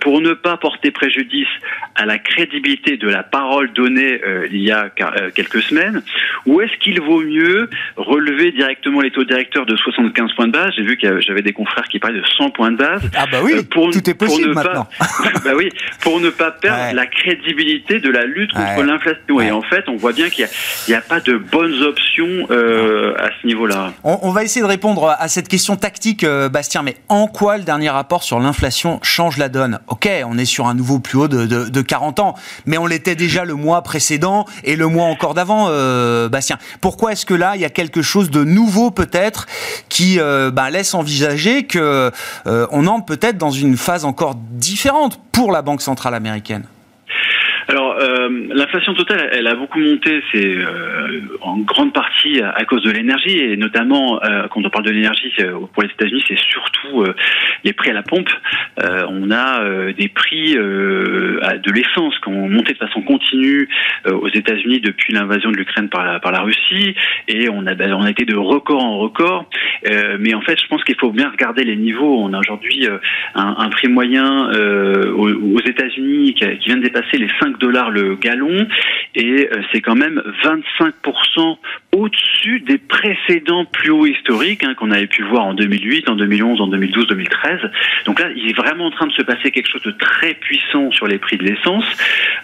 pour 0.00 0.20
ne 0.20 0.32
pas 0.32 0.56
porter 0.56 0.90
préjudice 0.90 1.48
à 1.94 2.06
la 2.06 2.18
crédibilité 2.18 2.96
de 2.96 3.08
la 3.08 3.22
parole 3.22 3.72
donnée 3.72 4.20
il 4.50 4.62
y 4.62 4.70
a 4.70 4.90
quelques 5.34 5.62
semaines 5.62 5.73
ou 6.46 6.60
est-ce 6.60 6.76
qu'il 6.78 7.00
vaut 7.00 7.22
mieux 7.22 7.68
relever 7.96 8.52
directement 8.52 9.00
les 9.00 9.10
taux 9.10 9.24
directeurs 9.24 9.66
de 9.66 9.76
75 9.76 10.32
points 10.34 10.46
de 10.46 10.52
base? 10.52 10.72
J'ai 10.76 10.82
vu 10.82 10.96
que 10.96 11.20
j'avais 11.20 11.42
des 11.42 11.52
confrères 11.52 11.84
qui 11.88 11.98
parlaient 11.98 12.20
de 12.20 12.26
100 12.36 12.50
points 12.50 12.72
de 12.72 12.76
base. 12.76 13.02
Ah 13.16 13.26
bah 13.30 13.38
oui, 13.42 13.54
euh, 13.54 13.62
pour, 13.62 13.90
tout 13.90 14.08
est 14.08 14.14
possible 14.14 14.52
pour 14.52 14.62
ne 14.62 14.66
maintenant. 14.66 14.88
Pas, 14.98 15.30
bah 15.44 15.52
oui, 15.56 15.70
pour 16.00 16.20
ne 16.20 16.30
pas 16.30 16.50
perdre 16.50 16.94
la 16.94 17.06
crédibilité 17.06 18.00
de 18.00 18.10
la 18.10 18.24
lutte 18.24 18.52
contre 18.52 18.82
l'inflation. 18.82 19.40
Et 19.40 19.50
en 19.50 19.62
fait, 19.62 19.84
on 19.88 19.96
voit 19.96 20.12
bien 20.12 20.28
qu'il 20.28 20.46
n'y 20.88 20.94
a, 20.94 21.00
pas 21.00 21.20
de 21.20 21.36
bonnes 21.36 21.82
options 21.82 22.46
euh, 22.50 23.14
à 23.18 23.30
ce 23.40 23.46
niveau-là. 23.46 23.92
On, 24.02 24.30
va 24.30 24.42
essayer 24.42 24.62
de 24.62 24.66
répondre 24.66 25.14
à 25.18 25.28
cette 25.28 25.48
question 25.48 25.76
tactique, 25.76 26.24
euh, 26.24 26.48
Bastien, 26.48 26.82
mais 26.82 26.96
en 27.08 27.26
quoi 27.26 27.58
le 27.58 27.64
dernier 27.64 27.90
rapport 27.90 28.22
sur 28.22 28.40
l'inflation 28.40 28.98
change 29.02 29.36
la 29.36 29.48
donne? 29.48 29.78
Ok, 29.88 30.08
on 30.26 30.38
est 30.38 30.44
sur 30.44 30.66
un 30.66 30.74
nouveau 30.74 30.98
plus 30.98 31.18
haut 31.18 31.28
de, 31.28 31.46
de 31.46 31.82
40 31.82 32.20
ans, 32.20 32.34
mais 32.66 32.78
on 32.78 32.86
l'était 32.86 33.14
déjà 33.14 33.44
le 33.44 33.54
mois 33.54 33.82
précédent 33.82 34.46
et 34.64 34.76
le 34.76 34.86
mois 34.86 35.06
encore 35.06 35.34
d'avant. 35.34 35.63
Euh, 35.68 36.28
Bastien. 36.28 36.58
Pourquoi 36.80 37.12
est-ce 37.12 37.26
que 37.26 37.34
là, 37.34 37.52
il 37.56 37.60
y 37.60 37.64
a 37.64 37.70
quelque 37.70 38.02
chose 38.02 38.30
de 38.30 38.44
nouveau 38.44 38.90
peut-être 38.90 39.46
qui 39.88 40.18
euh, 40.18 40.50
bah, 40.50 40.70
laisse 40.70 40.94
envisager 40.94 41.64
que 41.64 42.10
euh, 42.46 42.66
on 42.70 42.86
entre 42.86 43.06
peut-être 43.06 43.38
dans 43.38 43.50
une 43.50 43.76
phase 43.76 44.04
encore 44.04 44.34
différente 44.36 45.20
pour 45.32 45.52
la 45.52 45.62
Banque 45.62 45.82
centrale 45.82 46.14
américaine? 46.14 46.64
Euh, 48.24 48.48
l'inflation 48.54 48.94
totale, 48.94 49.28
elle 49.32 49.46
a 49.46 49.54
beaucoup 49.54 49.78
monté. 49.78 50.22
C'est 50.32 50.56
en 51.40 51.58
grande 51.58 51.92
partie 51.92 52.40
à, 52.40 52.64
cause 52.64 52.82
de 52.82 52.90
l'énergie 52.90 53.38
et 53.38 53.56
notamment 53.56 54.20
quand 54.50 54.64
on 54.64 54.70
parle 54.70 54.84
de 54.84 54.90
l'énergie 54.90 55.32
pour 55.72 55.82
les 55.82 55.90
États-Unis, 55.90 56.22
c'est 56.26 56.38
surtout 56.38 57.04
les 57.62 57.72
prix 57.72 57.90
à 57.90 57.92
la 57.92 58.02
pompe. 58.02 58.30
on 58.78 59.30
a 59.30 59.92
des 59.92 60.08
prix 60.08 60.54
de 60.54 61.72
l'essence 61.72 62.18
qui 62.20 62.28
ont 62.28 62.48
monté 62.48 62.72
de 62.72 62.78
façon 62.78 63.02
continue 63.02 63.68
aux 64.06 64.28
États-Unis 64.28 64.80
depuis 64.80 65.12
l'invasion 65.12 65.50
de 65.50 65.56
l'Ukraine 65.56 65.88
par 65.88 66.04
la, 66.04 66.40
Russie 66.40 66.94
et 67.28 67.48
on 67.48 67.66
a, 67.66 67.74
on 67.94 68.02
a 68.02 68.10
été 68.10 68.24
de 68.24 68.36
record 68.36 68.82
en 68.82 68.98
record. 68.98 69.48
mais 70.18 70.34
en 70.34 70.40
fait, 70.40 70.60
je 70.60 70.66
pense 70.68 70.82
qu'il 70.84 70.96
faut 70.96 71.10
bien 71.10 71.30
regarder 71.30 71.64
les 71.64 71.76
niveaux. 71.76 72.18
On 72.20 72.32
a 72.32 72.38
aujourd'hui 72.38 72.86
un, 73.34 73.54
un, 73.58 73.68
prix 73.68 73.88
moyen 73.88 74.50
aux, 75.16 75.60
États-Unis 75.60 76.34
qui, 76.34 76.46
qui 76.58 76.66
vient 76.66 76.76
de 76.76 76.82
dépasser 76.82 77.18
les 77.18 77.28
5 77.40 77.58
dollars 77.58 77.90
le 77.90 78.13
gallon 78.16 78.66
et 79.14 79.48
euh, 79.52 79.62
c'est 79.72 79.80
quand 79.80 79.94
même 79.94 80.20
25% 80.42 81.58
au-dessus 81.92 82.60
des 82.60 82.78
précédents 82.78 83.64
plus 83.64 83.90
hauts 83.90 84.06
historiques 84.06 84.64
hein, 84.64 84.74
qu'on 84.74 84.90
avait 84.90 85.06
pu 85.06 85.22
voir 85.22 85.44
en 85.44 85.54
2008, 85.54 86.08
en 86.08 86.16
2011, 86.16 86.60
en 86.60 86.66
2012, 86.66 87.06
2013. 87.08 87.60
Donc 88.06 88.20
là, 88.20 88.28
il 88.34 88.50
est 88.50 88.56
vraiment 88.56 88.86
en 88.86 88.90
train 88.90 89.06
de 89.06 89.12
se 89.12 89.22
passer 89.22 89.50
quelque 89.52 89.70
chose 89.70 89.82
de 89.82 89.92
très 89.92 90.34
puissant 90.34 90.90
sur 90.90 91.06
les 91.06 91.18
prix 91.18 91.36
de 91.36 91.44
l'essence. 91.44 91.84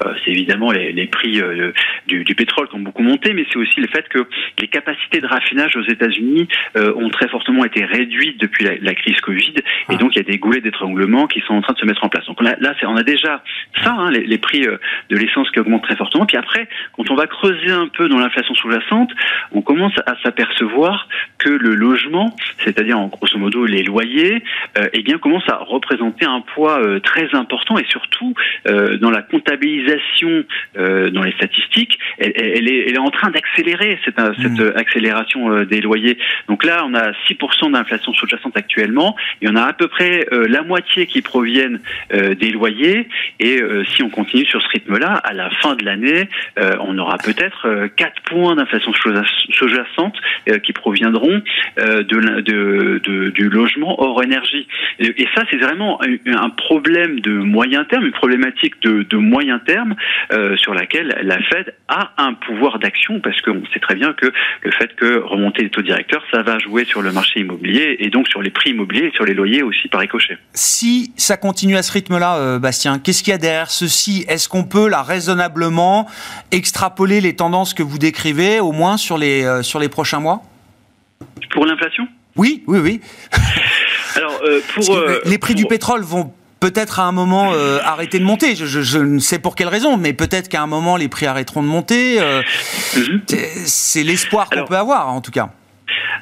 Euh, 0.04 0.14
c'est 0.24 0.30
évidemment 0.30 0.70
les, 0.70 1.06
prix 1.06 1.40
euh, 1.40 1.72
du, 2.06 2.34
pétrole 2.34 2.68
qui 2.68 2.76
ont 2.76 2.80
beaucoup 2.80 3.02
monté, 3.02 3.32
mais 3.32 3.44
c'est 3.50 3.58
aussi 3.58 3.80
le 3.80 3.88
fait 3.88 4.08
que 4.08 4.26
les 4.60 4.68
capacités 4.68 5.20
de 5.20 5.26
raffinage 5.26 5.76
aux 5.76 5.82
États-Unis 5.82 6.48
ont 6.76 7.08
très 7.10 7.28
fortement 7.28 7.64
été 7.64 7.84
réduites 7.84 8.40
depuis 8.40 8.64
la, 8.64 8.94
crise 8.94 9.20
Covid, 9.20 9.54
et 9.90 9.96
donc 9.96 10.14
il 10.14 10.18
y 10.18 10.20
a 10.20 10.30
des 10.30 10.38
goulets 10.38 10.60
d'étranglement 10.60 11.26
qui 11.26 11.40
sont 11.40 11.54
en 11.54 11.60
train 11.62 11.72
de 11.72 11.78
se 11.78 11.86
mettre 11.86 12.04
en 12.04 12.08
place. 12.08 12.26
Donc 12.26 12.40
là, 12.42 12.56
on 12.84 12.96
a 12.96 13.02
déjà 13.02 13.42
ça, 13.82 13.92
hein, 13.92 14.10
les, 14.10 14.24
les, 14.24 14.38
prix 14.38 14.60
de 14.60 15.16
l'essence 15.16 15.50
qui 15.50 15.58
augmentent 15.60 15.82
très 15.82 15.96
fortement. 15.96 16.26
Puis 16.26 16.36
après, 16.36 16.68
quand 16.96 17.10
on 17.10 17.14
va 17.14 17.26
creuser 17.26 17.70
un 17.70 17.88
peu 17.88 18.08
dans 18.08 18.18
l'inflation 18.18 18.54
sous-jacente, 18.54 19.10
on 19.52 19.62
commence 19.62 19.94
à 20.06 20.14
s'apercevoir 20.22 21.08
que 21.38 21.48
le 21.48 21.74
logement, 21.74 22.34
c'est-à-dire 22.64 22.98
en 22.98 23.08
grosso 23.08 23.38
modo 23.38 23.64
les 23.64 23.82
loyers, 23.82 24.42
euh, 24.78 24.88
eh 24.92 25.02
bien 25.02 25.18
commence 25.18 25.48
à 25.48 25.56
représenter 25.56 26.24
un 26.24 26.40
poids 26.40 26.80
euh, 26.80 27.00
très 27.00 27.34
important 27.34 27.78
et 27.78 27.84
surtout 27.88 28.34
euh, 28.68 28.96
dans 28.98 29.10
la 29.10 29.22
comptabilisation, 29.22 30.44
dans 30.76 31.22
les 31.22 31.32
statistiques, 31.32 31.98
elle, 32.18 32.32
elle, 32.34 32.68
est, 32.68 32.88
elle 32.88 32.94
est, 32.94 32.98
en 32.98 33.10
train 33.10 33.30
d'accélérer 33.30 33.98
cette, 34.04 34.20
cette 34.40 34.58
mmh. 34.58 34.72
accélération 34.76 35.64
des 35.64 35.80
loyers. 35.80 36.18
Donc 36.48 36.64
là, 36.64 36.84
on 36.86 36.94
a 36.94 37.12
6% 37.28 37.72
d'inflation 37.72 38.12
sous-jacente 38.12 38.56
actuellement, 38.56 39.16
il 39.40 39.48
y 39.48 39.50
en 39.50 39.56
a 39.56 39.62
à 39.62 39.72
peu 39.72 39.88
près 39.88 40.26
la 40.30 40.62
moitié 40.62 41.06
qui 41.06 41.22
proviennent 41.22 41.80
des 42.10 42.50
loyers 42.50 43.08
et 43.40 43.60
si 43.88 44.02
on 44.02 44.10
continue 44.10 44.46
sur 44.46 44.62
ce 44.62 44.68
rythme-là, 44.68 45.14
à 45.14 45.32
la 45.32 45.49
fin 45.62 45.74
de 45.74 45.84
l'année, 45.84 46.28
on 46.56 46.98
aura 46.98 47.16
peut-être 47.18 47.88
4 47.96 48.22
points 48.22 48.56
d'inflation 48.56 48.92
sous-jacente 48.92 50.16
qui 50.62 50.72
proviendront 50.72 51.42
euh, 51.78 52.02
de, 52.02 52.40
de, 52.40 53.30
du 53.30 53.48
logement 53.48 54.00
hors 54.02 54.22
énergie. 54.22 54.66
Et, 54.98 55.26
ça, 55.34 55.44
c'est 55.50 55.56
vraiment 55.56 56.00
un 56.26 56.50
problème 56.50 57.20
de 57.20 57.32
moyen 57.32 57.84
terme, 57.84 58.06
une 58.06 58.12
problématique 58.12 58.80
de, 58.82 59.02
de 59.02 59.16
moyen 59.16 59.58
terme 59.60 59.94
euh, 60.32 60.56
sur 60.56 60.74
laquelle 60.74 61.18
la 61.22 61.38
Fed 61.42 61.74
a 61.88 62.12
un 62.18 62.34
pouvoir 62.34 62.78
d'action 62.78 63.20
parce 63.20 63.40
qu'on 63.42 63.62
sait 63.72 63.80
très 63.80 63.94
bien 63.94 64.12
que 64.12 64.32
le 64.62 64.70
fait 64.72 64.94
que 64.96 65.18
remonter 65.20 65.62
les 65.62 65.70
taux 65.70 65.82
directeurs, 65.82 66.22
ça 66.32 66.42
va 66.42 66.58
jouer 66.58 66.84
sur 66.84 67.02
le 67.02 67.12
marché 67.12 67.40
immobilier 67.40 67.96
et 68.00 68.10
donc 68.10 68.28
sur 68.28 68.42
les 68.42 68.50
prix 68.50 68.70
immobiliers 68.70 69.06
et 69.06 69.12
sur 69.14 69.24
les 69.24 69.34
loyers 69.34 69.62
aussi 69.62 69.88
par 69.88 70.00
ricochet. 70.00 70.38
Si 70.54 71.12
ça 71.16 71.36
continue 71.36 71.76
à 71.76 71.82
ce 71.82 71.92
rythme-là, 71.92 72.38
euh, 72.38 72.58
Bastien, 72.58 72.98
qu'est-ce 72.98 73.22
qu'il 73.22 73.32
y 73.32 73.34
a 73.34 73.38
derrière 73.38 73.70
ceci? 73.70 74.24
Est-ce 74.28 74.48
qu'on 74.48 74.64
peut 74.64 74.88
là 74.88 75.02
raisonnablement 75.40 76.06
extrapoler 76.50 77.20
les 77.20 77.34
tendances 77.34 77.74
que 77.74 77.82
vous 77.82 77.98
décrivez 77.98 78.60
au 78.60 78.72
moins 78.72 78.96
sur 78.96 79.18
les, 79.18 79.44
euh, 79.44 79.62
sur 79.62 79.78
les 79.78 79.88
prochains 79.88 80.20
mois? 80.20 80.42
Pour 81.50 81.66
l'inflation? 81.66 82.06
Oui, 82.36 82.62
oui, 82.66 82.78
oui. 82.78 83.00
Alors, 84.16 84.40
euh, 84.44 84.60
pour, 84.74 84.96
euh, 84.96 85.20
les 85.24 85.38
prix 85.38 85.54
du 85.54 85.66
pétrole 85.66 86.02
vont 86.02 86.32
peut-être 86.58 87.00
à 87.00 87.04
un 87.04 87.12
moment 87.12 87.52
euh, 87.54 87.78
arrêter 87.84 88.18
de 88.18 88.24
monter. 88.24 88.54
Je, 88.54 88.66
je, 88.66 88.82
je, 88.82 88.98
ne 88.98 89.18
sais 89.18 89.38
pour 89.38 89.54
quelle 89.54 89.68
raison, 89.68 89.96
mais 89.96 90.12
peut-être 90.12 90.48
qu'à 90.48 90.62
un 90.62 90.66
moment 90.66 90.96
les 90.96 91.08
prix 91.08 91.26
arrêteront 91.26 91.62
de 91.62 91.68
monter. 91.68 92.20
Euh, 92.20 92.42
mm-hmm. 92.94 93.64
C'est 93.64 94.02
l'espoir 94.02 94.50
qu'on 94.50 94.64
peut 94.64 94.76
avoir, 94.76 95.08
en 95.08 95.20
tout 95.20 95.30
cas. 95.30 95.50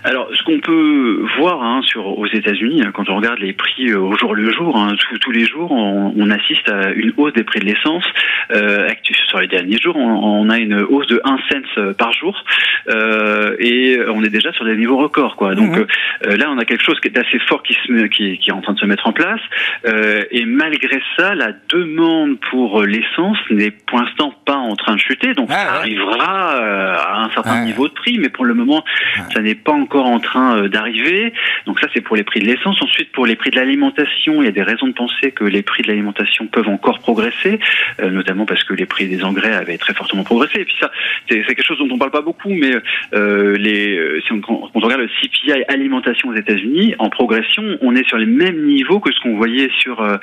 Alors, 0.04 0.28
ce 0.34 0.42
qu'on 0.44 0.60
peut 0.60 1.24
voir 1.38 1.62
hein, 1.62 1.80
sur, 1.84 2.06
aux 2.06 2.26
États-Unis, 2.26 2.82
hein, 2.84 2.92
quand 2.92 3.08
on 3.08 3.16
regarde 3.16 3.38
les 3.40 3.52
prix 3.52 3.90
euh, 3.90 3.98
au 3.98 4.16
jour 4.16 4.34
le 4.34 4.50
jour, 4.50 4.76
hein, 4.76 4.94
tous 5.20 5.32
les 5.32 5.44
jours, 5.44 5.72
on, 5.72 6.12
on, 6.16 6.30
assiste 6.30 6.68
à 6.68 6.90
une 6.92 7.12
hausse 7.16 7.32
des 7.32 7.44
prix 7.44 7.60
de 7.60 7.64
l'essence. 7.64 8.04
Euh, 8.52 8.88
sur 9.28 9.40
les 9.40 9.48
derniers 9.48 9.78
jours, 9.78 9.96
on, 9.96 10.46
on, 10.46 10.50
a 10.50 10.58
une 10.58 10.80
hausse 10.80 11.06
de 11.08 11.20
1 11.24 11.38
cent 11.50 11.78
euh, 11.78 11.92
par 11.92 12.12
jour 12.12 12.44
euh, 12.88 13.56
et 13.58 13.98
on 14.08 14.22
est 14.22 14.30
déjà 14.30 14.52
sur 14.52 14.64
des 14.64 14.76
niveaux 14.76 14.96
records. 14.96 15.36
Quoi. 15.36 15.54
Donc 15.54 15.76
mmh. 15.76 15.86
euh, 16.26 16.36
là, 16.36 16.46
on 16.50 16.58
a 16.58 16.64
quelque 16.64 16.84
chose 16.84 16.98
qui 17.00 17.08
est 17.08 17.18
assez 17.18 17.38
fort 17.40 17.62
qui, 17.62 17.74
se, 17.74 18.06
qui, 18.06 18.38
qui 18.38 18.50
est 18.50 18.52
en 18.52 18.60
train 18.60 18.72
de 18.72 18.78
se 18.78 18.86
mettre 18.86 19.06
en 19.06 19.12
place. 19.12 19.40
Euh, 19.86 20.24
et 20.30 20.44
malgré 20.44 21.00
ça, 21.16 21.34
la 21.34 21.52
demande 21.68 22.38
pour 22.50 22.82
l'essence 22.82 23.38
n'est 23.50 23.70
pour 23.70 23.98
l'instant 24.00 24.32
pas 24.44 24.56
en 24.56 24.76
train 24.76 24.94
de 24.94 25.00
chuter. 25.00 25.34
Donc 25.34 25.48
ah, 25.50 25.54
ça 25.54 25.74
arrivera 25.74 26.56
à 26.94 27.24
un 27.24 27.30
certain 27.30 27.64
niveau 27.64 27.88
de 27.88 27.92
prix, 27.92 28.18
mais 28.18 28.28
pour 28.28 28.44
le 28.44 28.54
moment, 28.54 28.84
ça 29.32 29.40
n'est 29.40 29.54
pas 29.54 29.72
encore 29.72 29.87
en 29.96 30.20
train 30.20 30.56
euh, 30.56 30.68
d'arriver. 30.68 31.32
Donc 31.66 31.80
ça, 31.80 31.88
c'est 31.94 32.00
pour 32.00 32.16
les 32.16 32.24
prix 32.24 32.40
de 32.40 32.46
l'essence. 32.46 32.80
Ensuite, 32.82 33.12
pour 33.12 33.26
les 33.26 33.36
prix 33.36 33.50
de 33.50 33.56
l'alimentation, 33.56 34.42
il 34.42 34.44
y 34.44 34.48
a 34.48 34.52
des 34.52 34.62
raisons 34.62 34.86
de 34.86 34.92
penser 34.92 35.32
que 35.32 35.44
les 35.44 35.62
prix 35.62 35.82
de 35.82 35.88
l'alimentation 35.88 36.46
peuvent 36.46 36.68
encore 36.68 36.98
progresser, 37.00 37.58
euh, 38.00 38.10
notamment 38.10 38.46
parce 38.46 38.64
que 38.64 38.74
les 38.74 38.86
prix 38.86 39.06
des 39.08 39.24
engrais 39.24 39.54
avaient 39.54 39.78
très 39.78 39.94
fortement 39.94 40.24
progressé. 40.24 40.60
Et 40.60 40.64
puis 40.64 40.76
ça, 40.80 40.90
c'est 41.28 41.42
quelque 41.42 41.64
chose 41.64 41.78
dont 41.78 41.88
on 41.90 41.98
parle 41.98 42.10
pas 42.10 42.22
beaucoup, 42.22 42.50
mais 42.50 42.72
euh, 43.14 43.56
les, 43.56 44.20
si 44.26 44.32
on, 44.32 44.40
quand 44.40 44.70
on 44.74 44.80
regarde 44.80 45.02
le 45.02 45.08
CPI 45.08 45.64
alimentation 45.68 46.28
aux 46.28 46.34
États-Unis, 46.34 46.94
en 46.98 47.10
progression, 47.10 47.78
on 47.80 47.94
est 47.94 48.06
sur 48.06 48.18
les 48.18 48.26
mêmes 48.26 48.64
niveaux 48.64 49.00
que 49.00 49.12
ce 49.12 49.20
qu'on 49.20 49.36
voyait 49.36 49.70
sur 49.80 50.00
euh, 50.02 50.16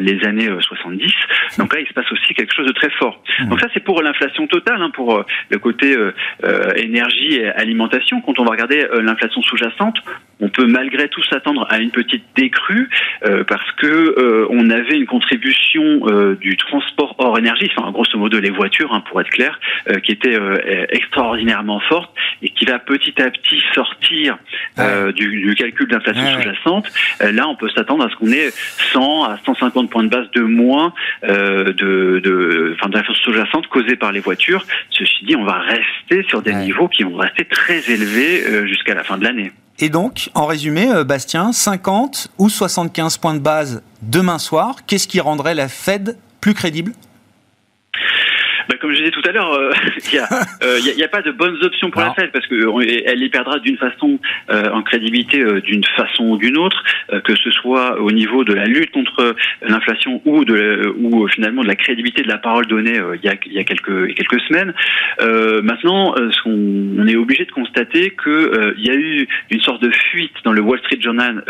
les 0.00 0.24
années 0.24 0.48
70. 0.60 1.12
Donc 1.58 1.74
là, 1.74 1.80
il 1.80 1.86
se 1.86 1.92
passe 1.92 2.10
aussi 2.12 2.34
quelque 2.34 2.54
chose 2.54 2.66
de 2.66 2.72
très 2.72 2.90
fort. 2.90 3.22
Mmh. 3.40 3.48
Donc 3.48 3.60
ça, 3.60 3.68
c'est 3.74 3.82
pour 3.82 4.02
l'inflation 4.02 4.46
totale, 4.46 4.80
hein, 4.80 4.90
pour 4.92 5.24
le 5.50 5.58
côté 5.58 5.94
énergie 6.76 7.36
et 7.36 7.48
alimentation. 7.48 8.20
Quand 8.20 8.38
on 8.38 8.44
va 8.44 8.50
regarder 8.50 8.86
l'inflation 9.06 9.42
sous-jacente, 9.42 9.96
on 10.40 10.48
peut 10.48 10.66
malgré 10.66 11.08
tout 11.08 11.22
s'attendre 11.24 11.66
à 11.70 11.78
une 11.78 11.90
petite 11.90 12.24
décrue 12.36 12.90
euh, 13.24 13.44
parce 13.44 13.70
que 13.72 13.86
euh, 13.86 14.46
on 14.50 14.68
avait 14.70 14.96
une 14.96 15.06
contribution 15.06 15.82
euh, 16.08 16.36
du 16.36 16.56
transport 16.56 17.14
hors 17.18 17.38
énergie, 17.38 17.70
enfin 17.74 17.90
grosso 17.90 18.18
modo 18.18 18.38
les 18.38 18.50
voitures 18.50 18.92
hein, 18.92 19.02
pour 19.08 19.20
être 19.20 19.30
clair, 19.30 19.58
euh, 19.88 19.98
qui 20.00 20.12
était 20.12 20.36
extraordinairement 20.90 21.80
forte 21.80 22.10
et 22.42 22.50
qui 22.50 22.64
va 22.64 22.78
petit 22.78 23.20
à 23.20 23.30
petit 23.30 23.62
sortir 23.74 24.38
du, 25.14 25.40
du, 25.40 25.54
calcul 25.54 25.88
d'inflation 25.88 26.26
sous-jacente. 26.34 26.92
là, 27.20 27.48
on 27.48 27.56
peut 27.56 27.68
s'attendre 27.70 28.04
à 28.04 28.10
ce 28.10 28.16
qu'on 28.16 28.30
ait 28.30 28.50
100 28.92 29.24
à 29.24 29.38
150 29.44 29.90
points 29.90 30.04
de 30.04 30.08
base 30.08 30.30
de 30.32 30.42
moins 30.42 30.92
de, 31.22 31.72
de, 31.72 32.76
enfin, 32.78 32.90
d'inflation 32.90 33.24
sous-jacente 33.24 33.68
causée 33.68 33.96
par 33.96 34.12
les 34.12 34.20
voitures. 34.20 34.64
Ceci 34.90 35.24
dit, 35.24 35.36
on 35.36 35.44
va 35.44 35.58
rester 35.60 36.28
sur 36.28 36.42
des 36.42 36.54
niveaux 36.54 36.88
qui 36.88 37.04
vont 37.04 37.16
rester 37.16 37.44
très 37.44 37.90
élevés 37.90 38.66
jusqu'à 38.66 38.94
fin 39.04 39.18
de 39.18 39.24
l'année. 39.24 39.52
Et 39.78 39.90
donc, 39.90 40.30
en 40.34 40.46
résumé, 40.46 40.90
euh, 40.90 41.04
Bastien, 41.04 41.52
50 41.52 42.28
ou 42.38 42.48
75 42.48 43.18
points 43.18 43.34
de 43.34 43.40
base 43.40 43.82
demain 44.02 44.38
soir, 44.38 44.86
qu'est-ce 44.86 45.06
qui 45.06 45.20
rendrait 45.20 45.54
la 45.54 45.68
Fed 45.68 46.16
plus 46.40 46.54
crédible? 46.54 46.92
Bah, 48.76 48.80
comme 48.80 48.92
je 48.92 48.98
disais 48.98 49.10
tout 49.10 49.22
à 49.26 49.32
l'heure, 49.32 49.52
euh, 49.52 49.70
il 50.12 50.12
n'y 50.12 50.18
a, 50.18 50.28
euh, 50.62 51.04
a, 51.04 51.08
pas 51.08 51.22
de 51.22 51.32
bonnes 51.32 51.56
options 51.62 51.90
pour 51.90 52.02
non. 52.02 52.08
la 52.08 52.14
Fed 52.14 52.30
parce 52.32 52.46
qu'elle 52.46 53.18
les 53.18 53.28
perdra 53.28 53.58
d'une 53.58 53.76
façon 53.76 54.18
euh, 54.50 54.70
en 54.70 54.82
crédibilité 54.82 55.40
euh, 55.40 55.60
d'une 55.60 55.84
façon 55.96 56.24
ou 56.30 56.36
d'une 56.36 56.58
autre, 56.58 56.82
euh, 57.12 57.20
que 57.20 57.34
ce 57.34 57.50
soit 57.50 58.00
au 58.00 58.10
niveau 58.10 58.44
de 58.44 58.52
la 58.52 58.64
lutte 58.64 58.90
contre 58.92 59.34
l'inflation 59.62 60.20
ou 60.24 60.44
de 60.44 60.94
ou 60.98 61.26
finalement 61.28 61.62
de 61.62 61.68
la 61.68 61.76
crédibilité 61.76 62.22
de 62.22 62.28
la 62.28 62.38
parole 62.38 62.66
donnée 62.66 63.00
il 63.14 63.24
y, 63.24 63.28
a, 63.28 63.34
y 63.46 63.58
a 63.58 63.64
quelques 63.64 64.14
quelques 64.14 64.40
semaines. 64.42 64.72
maintenant, 65.62 66.14
on, 66.44 66.96
on, 66.98 67.06
est 67.06 67.16
obligé 67.16 67.44
de 67.44 67.52
constater 67.52 68.10
que 68.10 68.74
il 68.76 68.86
y 68.86 68.90
a 68.90 68.94
eu 68.94 69.28
une 69.50 69.60
sorte 69.60 69.82
de 69.82 69.90
fuite 69.90 70.32
dans 70.44 70.52
le 70.52 70.60
Wall 70.60 70.78
Street 70.80 71.00
Journal 71.00 71.42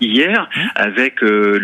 hier 0.00 0.48
mmh. 0.54 0.60
avec 0.76 1.20
le, 1.20 1.58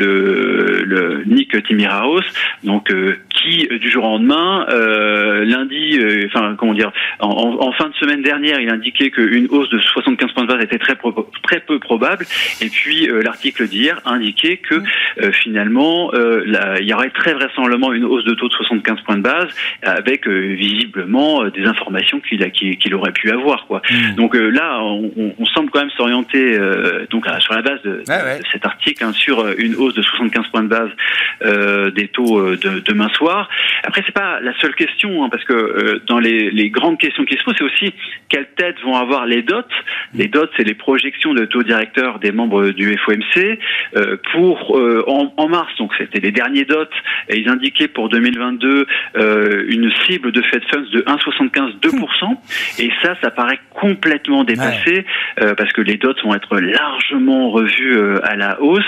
le 0.85 1.23
Nick 1.27 1.63
Timiraos, 1.65 2.23
donc 2.65 2.93
qui 3.31 3.69
du 3.69 3.91
jour 3.91 4.05
au 4.05 4.09
lendemain 4.19 4.67
euh, 4.69 4.90
lundi, 5.45 5.99
euh, 5.99 6.27
enfin 6.27 6.55
comment 6.59 6.75
dire, 6.75 6.93
en, 7.19 7.29
en, 7.29 7.73
fin 7.73 7.89
de 7.89 7.95
semaine 7.95 8.23
dernière, 8.23 8.61
il 8.61 8.71
indiquait 8.71 9.11
qu'une 9.11 9.47
hausse 9.51 9.69
de 9.71 9.79
75 9.79 10.33
points 10.33 10.45
de 10.45 10.49
base 10.49 10.63
était 10.63 10.79
très 10.79 10.97
très 11.43 11.61
peu 11.61 11.79
probable. 11.79 12.25
Et 12.61 12.69
puis 12.69 13.09
euh, 13.09 13.23
l'article 13.23 13.67
d'hier 13.69 14.01
indiquait 14.05 14.59
que 14.59 14.77
euh, 15.21 15.33
finalement, 15.33 16.13
il 16.15 16.87
y 16.87 16.95
aurait 16.95 17.11
très 17.11 17.35
vraisemblablement 17.35 17.93
une 17.93 18.05
hausse 18.05 18.25
de 18.25 18.35
taux 18.35 18.49
de 18.49 18.55
75 18.55 19.01
points 19.03 19.17
de 19.17 19.23
base, 19.23 19.49
avec 19.83 20.27
visiblement 20.27 21.45
des 21.49 21.65
informations 21.65 22.21
qu'il 22.21 22.95
aurait 22.95 23.13
pu 23.13 23.31
avoir. 23.31 23.67
Quoi. 23.67 23.83
Mmh. 23.91 24.15
Donc 24.17 24.35
là, 24.35 24.81
on, 24.83 25.35
on, 25.39 25.47
semble 25.47 25.71
quand 25.71 25.81
même 25.81 25.91
s'orienter 25.91 26.59
donc 27.11 27.27
sur 27.41 27.55
la 27.55 27.63
base 27.63 27.83
de, 27.83 28.03
ouais, 28.09 28.23
ouais. 28.23 28.39
de 28.39 28.45
cet 28.53 28.67
article 28.67 29.05
hein, 29.05 29.13
sur 29.13 29.47
une 29.59 29.75
hausse 29.75 29.95
de 29.95 30.03
75 30.03 30.47
points 30.49 30.63
de 30.63 30.69
base 30.69 31.93
des 31.95 32.09
taux 32.09 32.57
de 32.57 32.81
demain 32.81 33.09
soir. 33.11 33.49
Après, 33.85 34.03
c'est 34.07 34.15
pas 34.15 34.41
la 34.41 34.53
seule 34.59 34.70
question, 34.75 35.25
hein, 35.25 35.29
parce 35.31 35.45
que 35.45 35.53
euh, 35.53 36.01
dans 36.07 36.19
les, 36.19 36.51
les, 36.51 36.71
grandes 36.71 36.99
questions 36.99 37.25
qui 37.25 37.37
se 37.37 37.45
posent, 37.45 37.55
c'est 37.59 37.65
aussi 37.65 37.95
quelles 38.29 38.49
têtes 38.57 38.81
vont 38.83 38.95
avoir 38.95 39.27
les 39.27 39.43
dots. 39.43 39.63
Les 40.15 40.29
dots, 40.29 40.47
c'est 40.57 40.65
les 40.65 40.75
projections 40.75 41.35
de 41.35 41.45
taux 41.45 41.63
directeur 41.63 42.19
des 42.19 42.33
membres 42.33 42.71
du 42.71 42.97
FOMC 42.99 43.59
euh, 43.97 44.17
pour 44.33 44.79
euh, 44.79 45.05
en, 45.07 45.33
en, 45.37 45.49
mars. 45.49 45.73
Donc, 45.79 45.93
c'était 45.99 46.21
les 46.21 46.33
derniers 46.33 46.65
dots, 46.65 46.85
et 47.29 47.39
ils 47.39 47.49
indiquaient 47.49 47.89
pour 47.89 48.09
2022 48.09 48.87
une 49.69 49.91
cible 50.07 50.33
de 50.33 50.43
Fed 50.43 50.63
Funds 50.71 50.91
de 50.93 51.01
1,75-2%. 51.03 52.37
Et 52.79 52.91
ça, 53.03 53.15
ça 53.23 53.31
paraît 53.31 53.61
complètement 53.71 54.45
dépassé 54.45 55.05
parce 55.37 55.73
que 55.73 55.81
les 55.81 55.97
dots 55.97 56.15
vont 56.25 56.35
être 56.35 56.59
largement 56.59 57.51
revus 57.51 57.97
à 58.23 58.37
la 58.37 58.61
hausse. 58.61 58.85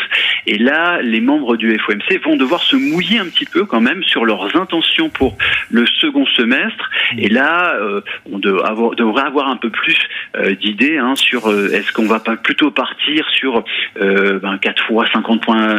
Et 0.47 0.59
là, 0.59 1.01
les 1.03 1.21
membres 1.21 1.57
du 1.57 1.77
FOMC 1.79 2.23
vont 2.25 2.37
devoir 2.37 2.63
se 2.63 2.77
mouiller 2.77 3.19
un 3.19 3.27
petit 3.27 3.47
peu 3.47 3.65
quand 3.65 3.81
même 3.81 4.03
sur 4.05 4.25
leurs 4.25 4.55
intentions 4.57 5.09
pour 5.09 5.37
le 5.73 5.87
second 5.87 6.27
semestre. 6.27 6.91
Et 7.19 7.29
là, 7.29 7.75
euh, 7.81 8.01
on 8.31 8.39
devrait 8.39 9.23
avoir 9.23 9.49
un 9.49 9.57
peu 9.57 9.71
plus 9.71 9.97
euh, 10.37 10.55
d'idées 10.55 10.99
hein, 10.99 11.17
sur 11.17 11.49
euh, 11.49 11.71
est-ce 11.73 11.93
qu'on 11.93 12.07
va 12.07 12.21
pas 12.21 12.37
plutôt 12.37 12.71
partir 12.71 13.27
sur 13.31 13.65
ben, 13.99 14.59
4 14.59 14.87
fois 14.87 15.07
50 15.13 15.43
points, 15.43 15.77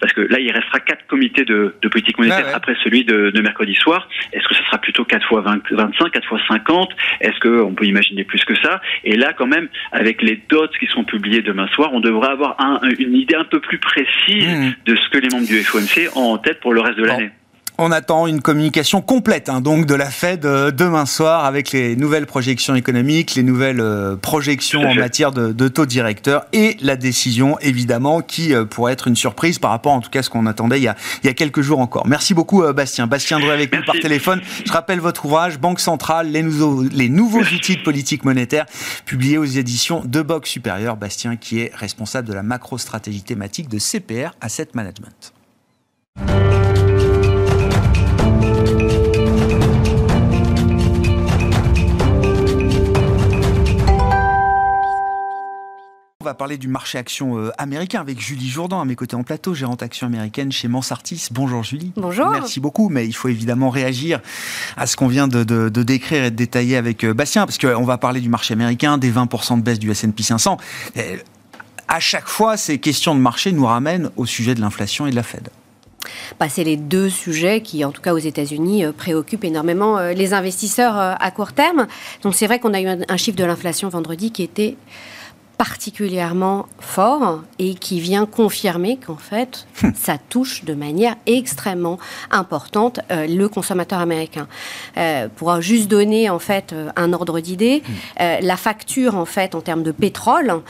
parce 0.00 0.12
que 0.12 0.22
là, 0.22 0.38
il 0.38 0.50
restera 0.50 0.80
quatre 0.80 1.06
comités 1.06 1.44
de, 1.44 1.74
politique 1.90 2.18
monétaire 2.18 2.48
après 2.54 2.74
celui 2.82 3.04
de, 3.04 3.40
mercredi 3.40 3.74
soir. 3.74 4.08
Est-ce 4.32 4.46
que 4.48 4.54
ce 4.54 4.62
sera 4.64 4.78
plutôt 4.78 5.04
4 5.04 5.26
fois 5.26 5.42
20, 5.42 5.62
25, 5.70 6.10
4 6.10 6.28
fois 6.28 6.40
50 6.48 6.90
Est-ce 7.20 7.38
qu'on 7.40 7.74
peut 7.74 7.84
imaginer 7.84 8.24
plus 8.24 8.42
que 8.44 8.54
ça? 8.56 8.80
Et 9.04 9.16
là, 9.16 9.32
quand 9.32 9.46
même, 9.46 9.68
avec 9.92 10.22
les 10.22 10.40
dots 10.48 10.68
qui 10.80 10.86
seront 10.86 11.04
publiés 11.04 11.42
demain 11.42 11.66
soir, 11.68 11.90
on 11.92 12.00
devrait 12.00 12.30
avoir 12.30 12.56
une 12.98 13.14
idée 13.14 13.34
un 13.34 13.44
peu 13.44 13.60
plus 13.60 13.78
précise 13.78 14.48
mmh. 14.48 14.74
de 14.86 14.96
ce 14.96 15.08
que 15.10 15.18
les 15.18 15.28
membres 15.28 15.46
du 15.46 15.62
FOMC 15.62 16.16
ont 16.16 16.32
en 16.32 16.38
tête 16.38 16.60
pour 16.60 16.72
le 16.72 16.80
reste 16.80 16.98
de 16.98 17.04
l'année. 17.04 17.30
On 17.76 17.90
attend 17.90 18.28
une 18.28 18.40
communication 18.40 19.02
complète 19.02 19.48
hein, 19.48 19.60
donc 19.60 19.84
de 19.84 19.96
la 19.96 20.08
Fed 20.08 20.46
euh, 20.46 20.70
demain 20.70 21.06
soir 21.06 21.44
avec 21.44 21.72
les 21.72 21.96
nouvelles 21.96 22.26
projections 22.26 22.76
économiques, 22.76 23.34
les 23.34 23.42
nouvelles 23.42 23.80
euh, 23.80 24.14
projections 24.14 24.82
en 24.82 24.94
matière 24.94 25.32
de, 25.32 25.68
taux 25.68 25.84
directeur 25.84 26.46
et 26.52 26.76
la 26.80 26.94
décision 26.94 27.58
évidemment 27.58 28.20
qui 28.20 28.54
euh, 28.54 28.64
pourrait 28.64 28.92
être 28.92 29.08
une 29.08 29.16
surprise 29.16 29.58
par 29.58 29.72
rapport 29.72 29.90
en 29.90 30.00
tout 30.00 30.08
cas 30.08 30.20
à 30.20 30.22
ce 30.22 30.30
qu'on 30.30 30.46
attendait 30.46 30.78
il 30.78 30.84
y, 30.84 30.88
a, 30.88 30.94
il 31.24 31.26
y 31.26 31.30
a 31.30 31.34
quelques 31.34 31.62
jours 31.62 31.80
encore. 31.80 32.06
Merci 32.06 32.32
beaucoup 32.32 32.62
Bastien. 32.72 33.08
Bastien 33.08 33.40
Dreux 33.40 33.50
avec 33.50 33.74
nous 33.74 33.82
par 33.84 33.96
téléphone. 34.00 34.40
Je 34.64 34.70
rappelle 34.70 35.00
votre 35.00 35.24
ouvrage 35.24 35.58
Banque 35.58 35.80
centrale, 35.80 36.28
les 36.30 36.44
nouveaux, 36.44 36.84
les 36.84 37.08
nouveaux 37.08 37.42
outils 37.42 37.76
de 37.76 37.82
politique 37.82 38.24
monétaire 38.24 38.66
publié 39.04 39.36
aux 39.36 39.44
éditions 39.44 40.00
de 40.04 40.22
Box 40.22 40.48
Supérieur. 40.48 40.96
Bastien 40.96 41.34
qui 41.34 41.58
est 41.58 41.72
responsable 41.74 42.28
de 42.28 42.34
la 42.34 42.44
macro-stratégie 42.44 43.22
thématique 43.22 43.68
de 43.68 43.78
CPR 43.80 44.30
Asset 44.40 44.68
Management. 44.74 45.34
On 56.24 56.32
va 56.32 56.32
parler 56.32 56.56
du 56.56 56.68
marché 56.68 56.96
action 56.96 57.36
euh, 57.38 57.50
américain 57.58 58.00
avec 58.00 58.18
Julie 58.18 58.48
Jourdan 58.48 58.80
à 58.80 58.86
mes 58.86 58.96
côtés 58.96 59.14
en 59.14 59.24
plateau, 59.24 59.52
gérante 59.52 59.82
action 59.82 60.06
américaine 60.06 60.50
chez 60.50 60.68
Mansartis. 60.68 61.28
Bonjour 61.30 61.62
Julie. 61.62 61.92
Bonjour. 61.96 62.30
Merci 62.30 62.60
beaucoup, 62.60 62.88
mais 62.88 63.06
il 63.06 63.12
faut 63.12 63.28
évidemment 63.28 63.68
réagir 63.68 64.22
à 64.78 64.86
ce 64.86 64.96
qu'on 64.96 65.06
vient 65.06 65.28
de, 65.28 65.68
décrire 65.68 66.24
et 66.24 66.30
de 66.30 66.36
détailler 66.36 66.78
avec 66.78 67.04
euh, 67.04 67.12
Bastien, 67.12 67.44
parce 67.44 67.58
qu'on 67.58 67.84
va 67.84 67.98
parler 67.98 68.22
du 68.22 68.30
marché 68.30 68.54
américain, 68.54 68.96
des 68.96 69.12
20% 69.12 69.58
de 69.58 69.62
baisse 69.62 69.78
du 69.78 69.90
S&P 69.90 70.22
500. 70.22 70.56
à 71.88 72.00
chaque 72.00 72.28
fois, 72.28 72.56
ces 72.56 72.78
questions 72.78 73.14
de 73.14 73.20
marché 73.20 73.52
nous 73.52 73.66
ramènent 73.66 74.08
au 74.16 74.24
sujet 74.24 74.54
de 74.54 74.62
l'inflation 74.62 75.06
et 75.06 75.10
de 75.10 75.16
la 75.16 75.24
Fed. 75.24 75.50
Bah, 76.40 76.48
c'est 76.48 76.64
les 76.64 76.78
deux 76.78 77.10
sujets 77.10 77.60
qui, 77.60 77.84
en 77.84 77.92
tout 77.92 78.00
cas 78.00 78.14
aux 78.14 78.18
États-Unis, 78.18 78.86
euh, 78.86 78.92
préoccupent 78.92 79.44
énormément 79.44 80.00
les 80.00 80.32
investisseurs 80.32 80.96
à 80.96 81.30
court 81.32 81.52
terme. 81.52 81.86
Donc 82.22 82.34
c'est 82.34 82.46
vrai 82.46 82.60
qu'on 82.60 82.72
a 82.72 82.80
eu 82.80 82.86
un 82.86 83.16
chiffre 83.18 83.36
de 83.36 83.44
l'inflation 83.44 83.90
vendredi 83.90 84.30
qui 84.30 84.42
était 84.42 84.78
particulièrement 85.56 86.66
fort 86.80 87.42
et 87.58 87.74
qui 87.74 88.00
vient 88.00 88.26
confirmer 88.26 88.98
qu'en 89.04 89.16
fait, 89.16 89.66
hum. 89.82 89.92
ça 89.94 90.18
touche 90.28 90.64
de 90.64 90.74
manière 90.74 91.16
extrêmement 91.26 91.98
importante 92.30 93.00
euh, 93.10 93.26
le 93.26 93.48
consommateur 93.48 94.00
américain. 94.00 94.48
Euh, 94.96 95.28
pour 95.34 95.60
juste 95.60 95.88
donner 95.88 96.30
en 96.30 96.38
fait 96.38 96.72
euh, 96.72 96.90
un 96.96 97.12
ordre 97.12 97.40
d'idée, 97.40 97.82
hum. 97.88 98.24
la 98.40 98.56
facture 98.56 99.16
en 99.16 99.24
fait 99.24 99.54
en 99.54 99.60
termes 99.60 99.82
de 99.82 99.92
pétrole, 99.92 100.62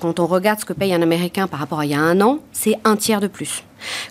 quand 0.00 0.20
on 0.20 0.26
regarde 0.26 0.60
ce 0.60 0.64
que 0.64 0.72
paye 0.72 0.94
un 0.94 1.02
Américain 1.02 1.46
par 1.46 1.60
rapport 1.60 1.80
à 1.80 1.84
il 1.84 1.90
y 1.90 1.94
a 1.94 2.00
un 2.00 2.20
an, 2.20 2.38
c'est 2.52 2.78
un 2.84 2.96
tiers 2.96 3.20
de 3.20 3.26
plus. 3.26 3.62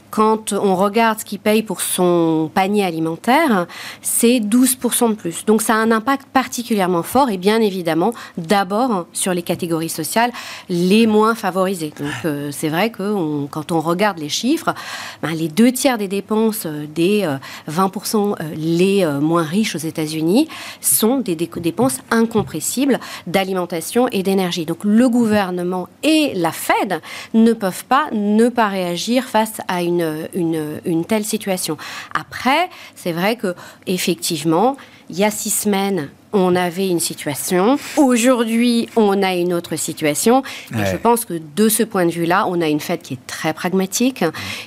Quand 0.10 0.54
on 0.54 0.76
regarde 0.76 1.20
ce 1.20 1.26
qu'il 1.26 1.40
paye 1.40 1.64
pour 1.64 1.82
son 1.82 2.52
panier 2.54 2.86
alimentaire, 2.86 3.66
c'est 4.02 4.40
12% 4.40 5.10
de 5.10 5.14
plus. 5.16 5.46
Donc 5.46 5.62
ça 5.62 5.74
a 5.74 5.78
un 5.78 5.92
impact 5.92 6.28
particulièrement 6.32 7.04
fort 7.04 7.30
et 7.30 7.38
bien 7.38 7.60
évidemment 7.62 8.14
d'abord 8.38 9.08
sur 9.14 9.34
les 9.34 9.42
catégories 9.42 9.90
sociales 9.90 10.32
les 10.70 11.08
moins 11.08 11.36
favorisées. 11.36 11.94
Donc 11.98 12.12
euh, 12.26 12.50
c'est 12.52 12.70
vrai 12.70 12.92
que 12.92 13.46
quand 13.48 13.72
on 13.72 13.80
regarde 13.80 14.20
les 14.20 14.30
chiffres, 14.30 14.74
ben, 15.22 15.32
les 15.32 15.48
deux 15.48 15.72
tiers 15.72 15.98
des 15.98 16.08
dépenses 16.08 16.66
euh, 16.66 16.86
des 16.94 17.28
20% 17.70 18.36
euh, 18.40 18.44
les 18.56 19.06
moins 19.20 19.44
riches 19.44 19.76
aux 19.76 19.80
États-Unis 19.80 20.48
sont 20.82 21.20
des 21.20 21.36
dépenses 21.36 21.98
incompressibles 22.12 23.00
d'alimentation 23.28 24.08
et 24.12 24.24
d'énergie. 24.24 24.66
Donc 24.66 24.84
le 24.84 25.10
gouvernement 25.10 25.88
et 26.04 26.34
la 26.36 26.52
Fed 26.52 27.02
ne 27.34 27.54
peuvent 27.54 27.86
pas 27.86 28.08
ne 28.12 28.50
pas 28.50 28.68
réagir 28.68 29.26
face 29.26 29.54
à 29.68 29.82
une, 29.82 30.30
une, 30.34 31.06
telle 31.06 31.26
situation. 31.26 31.78
Après, 32.14 32.70
c'est 32.96 33.12
vrai 33.12 33.36
que 33.36 33.56
effectivement, 33.88 34.78
il 35.10 35.18
y 35.18 35.24
a 35.24 35.32
six 35.32 35.50
semaines, 35.50 36.10
on 36.34 36.56
avait 36.56 36.88
une 36.90 37.00
situation. 37.00 37.78
Aujourd'hui, 37.96 38.90
on 38.96 39.22
a 39.22 39.36
une 39.36 39.54
autre 39.54 39.76
situation. 39.76 40.42
Et 40.74 40.86
je 40.92 40.98
pense 40.98 41.26
que 41.26 41.36
de 41.56 41.70
ce 41.70 41.84
point 41.84 42.08
de 42.08 42.12
vue-là, 42.12 42.48
on 42.48 42.60
a 42.60 42.68
une 42.68 42.80
fête 42.80 43.04
qui 43.04 43.14
est 43.14 43.28
très 43.28 43.54
pragmatique. 43.54 44.26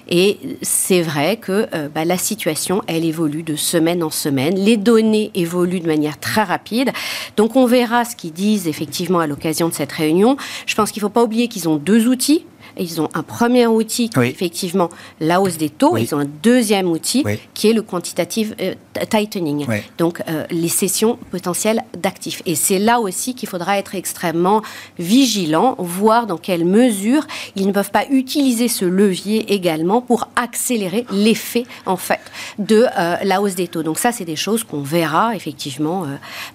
Et 0.09 0.39
c'est 0.63 1.03
vrai 1.03 1.37
que 1.37 1.67
euh, 1.75 1.89
bah, 1.93 2.05
la 2.05 2.19
situation, 2.19 2.83
elle 2.87 3.05
évolue 3.05 3.43
de 3.43 3.57
semaine 3.57 4.05
en 4.05 4.11
semaine. 4.11 4.55
Les 4.55 4.77
données 4.77 5.33
évoluent 5.35 5.81
de 5.81 5.89
manière 5.89 6.21
très 6.21 6.45
rapide. 6.45 6.93
Donc 7.37 7.57
on 7.57 7.67
verra 7.67 8.05
ce 8.05 8.15
qu'ils 8.15 8.33
disent 8.33 8.69
effectivement 8.69 9.19
à 9.19 9.27
l'occasion 9.27 9.69
de 9.69 9.75
cette 9.75 9.93
réunion. 9.93 10.37
Je 10.67 10.75
pense 10.77 10.93
qu'il 10.93 11.03
ne 11.03 11.09
faut 11.09 11.13
pas 11.13 11.25
oublier 11.25 11.49
qu'ils 11.49 11.69
ont 11.69 11.77
deux 11.77 12.07
outils 12.07 12.47
ils 12.79 13.01
ont 13.01 13.09
un 13.15 13.23
premier 13.23 13.67
outil 13.67 14.09
qui 14.11 14.21
est 14.21 14.31
effectivement 14.31 14.91
la 15.21 15.41
hausse 15.41 15.57
des 15.57 15.71
taux. 15.71 15.97
Ils 15.97 16.15
ont 16.15 16.19
un 16.19 16.29
deuxième 16.43 16.89
outil 16.89 17.25
qui 17.55 17.69
est 17.69 17.73
le 17.73 17.83
quantitative 17.83 18.55
euh, 18.61 18.75
tightening. 19.09 19.67
Donc 19.99 20.23
euh, 20.29 20.45
les 20.51 20.69
cessions 20.69 21.19
potentielles 21.31 21.83
d'actifs. 21.97 22.43
Et 22.47 22.55
c'est 22.55 22.79
là 22.79 23.01
aussi 23.01 23.35
qu'il 23.35 23.49
faudra 23.49 23.79
être 23.79 23.95
extrêmement 23.95 24.63
vigilant, 24.99 25.77
voir 25.79 26.27
dans 26.27 26.39
quelle 26.39 26.65
mesure 26.65 27.27
ils 27.55 27.67
ne 27.67 27.73
peuvent 27.73 27.91
pas 27.91 28.05
utiliser 28.11 28.69
ce 28.69 28.85
levier 28.85 29.53
également 29.53 30.01
pour 30.01 30.29
accélérer 30.37 31.07
l'effet 31.11 31.65
en 31.87 31.97
fait 31.97 32.21
de 32.59 32.87
euh, 32.99 33.17
la 33.23 33.41
hausse 33.41 33.55
des 33.55 33.69
taux. 33.69 33.83
Donc 33.83 33.99
ça, 33.99 34.13
c'est 34.13 34.25
des 34.25 34.37
choses 34.37 34.65
qu'on 34.65 34.83
verra 34.83 35.35
effectivement 35.35 36.07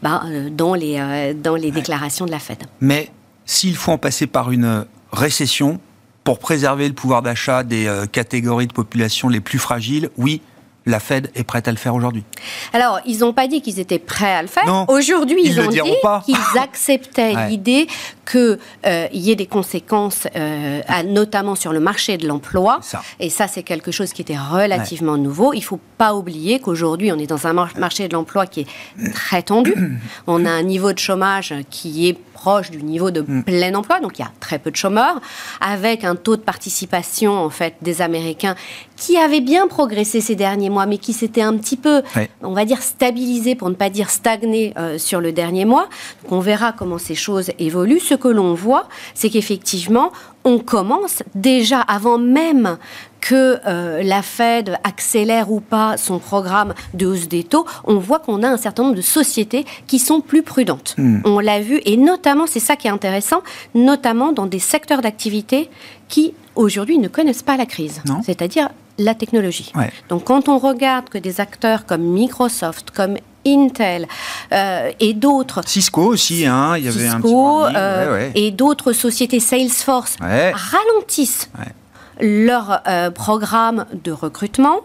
bah, 0.01 0.23
dans 0.51 0.73
les, 0.73 1.33
dans 1.35 1.55
les 1.55 1.71
déclarations 1.71 2.25
de 2.25 2.31
la 2.31 2.39
Fed. 2.39 2.57
Mais 2.79 3.09
s'il 3.45 3.75
faut 3.75 3.91
en 3.91 3.97
passer 3.97 4.27
par 4.27 4.51
une 4.51 4.85
récession, 5.11 5.79
pour 6.23 6.39
préserver 6.39 6.87
le 6.87 6.93
pouvoir 6.93 7.21
d'achat 7.21 7.63
des 7.63 7.87
euh, 7.87 8.05
catégories 8.05 8.67
de 8.67 8.73
population 8.73 9.29
les 9.29 9.39
plus 9.39 9.59
fragiles, 9.59 10.09
oui, 10.17 10.41
la 10.85 10.99
Fed 10.99 11.29
est 11.35 11.43
prête 11.43 11.67
à 11.67 11.71
le 11.71 11.77
faire 11.77 11.93
aujourd'hui 11.93 12.23
Alors, 12.73 12.99
ils 13.05 13.19
n'ont 13.19 13.33
pas 13.33 13.47
dit 13.47 13.61
qu'ils 13.61 13.79
étaient 13.79 13.99
prêts 13.99 14.33
à 14.33 14.41
le 14.41 14.47
faire. 14.47 14.63
Aujourd'hui, 14.89 15.39
ils, 15.43 15.59
ont 15.59 15.67
dit 15.67 15.79
qu'ils 16.25 16.35
acceptaient 16.59 17.47
l'idée 17.47 17.87
qu'il 18.29 18.57
euh, 18.85 19.07
y 19.11 19.31
ait 19.31 19.35
des 19.35 19.45
conséquences, 19.45 20.27
euh, 20.35 20.81
notamment 21.05 21.55
sur 21.55 21.71
le 21.71 21.79
marché 21.79 22.17
de 22.17 22.27
l'emploi. 22.27 22.79
Et 23.19 23.29
ça, 23.29 23.47
c'est 23.47 23.63
quelque 23.63 23.91
chose 23.91 24.11
qui 24.13 24.21
était 24.21 24.37
relativement 24.37 25.17
nouveau. 25.17 25.53
Il 25.53 25.59
ne 25.59 25.63
faut 25.63 25.79
pas 25.97 26.15
oublier 26.15 26.59
qu'aujourd'hui, 26.59 27.11
on 27.11 27.19
est 27.19 27.27
dans 27.27 27.45
un 27.45 27.53
marché 27.53 28.07
de 28.07 28.13
l'emploi 28.13 28.47
qui 28.47 28.61
est 28.61 29.11
très 29.13 29.43
tendu. 29.43 29.75
on 30.27 30.45
a 30.45 30.49
un 30.49 30.63
niveau 30.63 30.93
de 30.93 30.99
chômage 30.99 31.53
qui 31.69 32.09
est 32.09 32.17
proche 32.41 32.71
du 32.71 32.81
niveau 32.81 33.11
de 33.11 33.21
mm. 33.21 33.43
plein 33.43 33.75
emploi, 33.75 33.99
donc 33.99 34.17
il 34.17 34.23
y 34.23 34.25
a 34.25 34.31
très 34.39 34.57
peu 34.57 34.71
de 34.71 34.75
chômeurs, 34.75 35.21
avec 35.59 36.03
un 36.03 36.15
taux 36.15 36.37
de 36.37 36.41
participation 36.41 37.33
en 37.37 37.51
fait 37.51 37.75
des 37.83 38.01
Américains 38.01 38.55
qui 38.97 39.17
avait 39.17 39.41
bien 39.41 39.67
progressé 39.67 40.21
ces 40.21 40.35
derniers 40.35 40.69
mois, 40.69 40.85
mais 40.87 40.97
qui 40.97 41.13
s'était 41.13 41.41
un 41.41 41.55
petit 41.57 41.77
peu, 41.77 42.01
on 42.41 42.53
va 42.53 42.65
dire, 42.65 42.81
stabilisé, 42.81 43.55
pour 43.55 43.69
ne 43.69 43.75
pas 43.75 43.89
dire 43.89 44.09
stagné 44.09 44.73
euh, 44.77 44.99
sur 44.99 45.21
le 45.21 45.31
dernier 45.31 45.65
mois. 45.65 45.87
Donc 46.23 46.33
on 46.33 46.39
verra 46.39 46.71
comment 46.71 46.99
ces 46.99 47.15
choses 47.15 47.51
évoluent. 47.57 47.99
Ce 47.99 48.13
que 48.13 48.27
l'on 48.27 48.53
voit, 48.53 48.87
c'est 49.15 49.29
qu'effectivement, 49.29 50.11
on 50.43 50.59
commence 50.59 51.23
déjà 51.33 51.81
avant 51.81 52.17
même 52.17 52.77
que 53.21 53.59
euh, 53.65 54.03
la 54.03 54.21
Fed 54.21 54.77
accélère 54.83 55.51
ou 55.51 55.61
pas 55.61 55.95
son 55.97 56.19
programme 56.19 56.73
de 56.93 57.05
hausse 57.05 57.27
des 57.27 57.43
taux, 57.43 57.65
on 57.85 57.95
voit 57.95 58.19
qu'on 58.19 58.43
a 58.43 58.49
un 58.49 58.57
certain 58.57 58.83
nombre 58.83 58.95
de 58.95 59.01
sociétés 59.01 59.65
qui 59.87 59.99
sont 59.99 60.21
plus 60.21 60.43
prudentes. 60.43 60.95
Hmm. 60.97 61.19
On 61.23 61.39
l'a 61.39 61.61
vu, 61.61 61.79
et 61.85 61.97
notamment, 61.97 62.47
c'est 62.47 62.59
ça 62.59 62.75
qui 62.75 62.87
est 62.87 62.91
intéressant, 62.91 63.41
notamment 63.75 64.33
dans 64.33 64.47
des 64.47 64.59
secteurs 64.59 65.01
d'activité 65.01 65.69
qui 66.09 66.33
aujourd'hui 66.55 66.97
ne 66.97 67.07
connaissent 67.07 67.43
pas 67.43 67.55
la 67.55 67.65
crise. 67.65 68.01
C'est-à-dire 68.25 68.69
la 68.97 69.15
technologie. 69.15 69.71
Donc 70.09 70.25
quand 70.25 70.49
on 70.49 70.57
regarde 70.57 71.09
que 71.09 71.17
des 71.17 71.39
acteurs 71.39 71.85
comme 71.85 72.01
Microsoft, 72.01 72.91
comme 72.91 73.15
Intel 73.47 74.07
euh, 74.51 74.91
et 74.99 75.13
d'autres. 75.13 75.61
Cisco 75.65 76.03
aussi, 76.03 76.45
hein, 76.45 76.77
il 76.77 76.85
y 76.85 76.87
avait 76.87 77.07
un 77.07 77.19
petit 77.21 78.39
et 78.39 78.51
d'autres 78.51 78.93
sociétés 78.93 79.39
Salesforce 79.39 80.17
ralentissent 80.19 81.49
leur 82.21 82.81
programme 83.13 83.85
de 84.03 84.11
recrutement. 84.11 84.81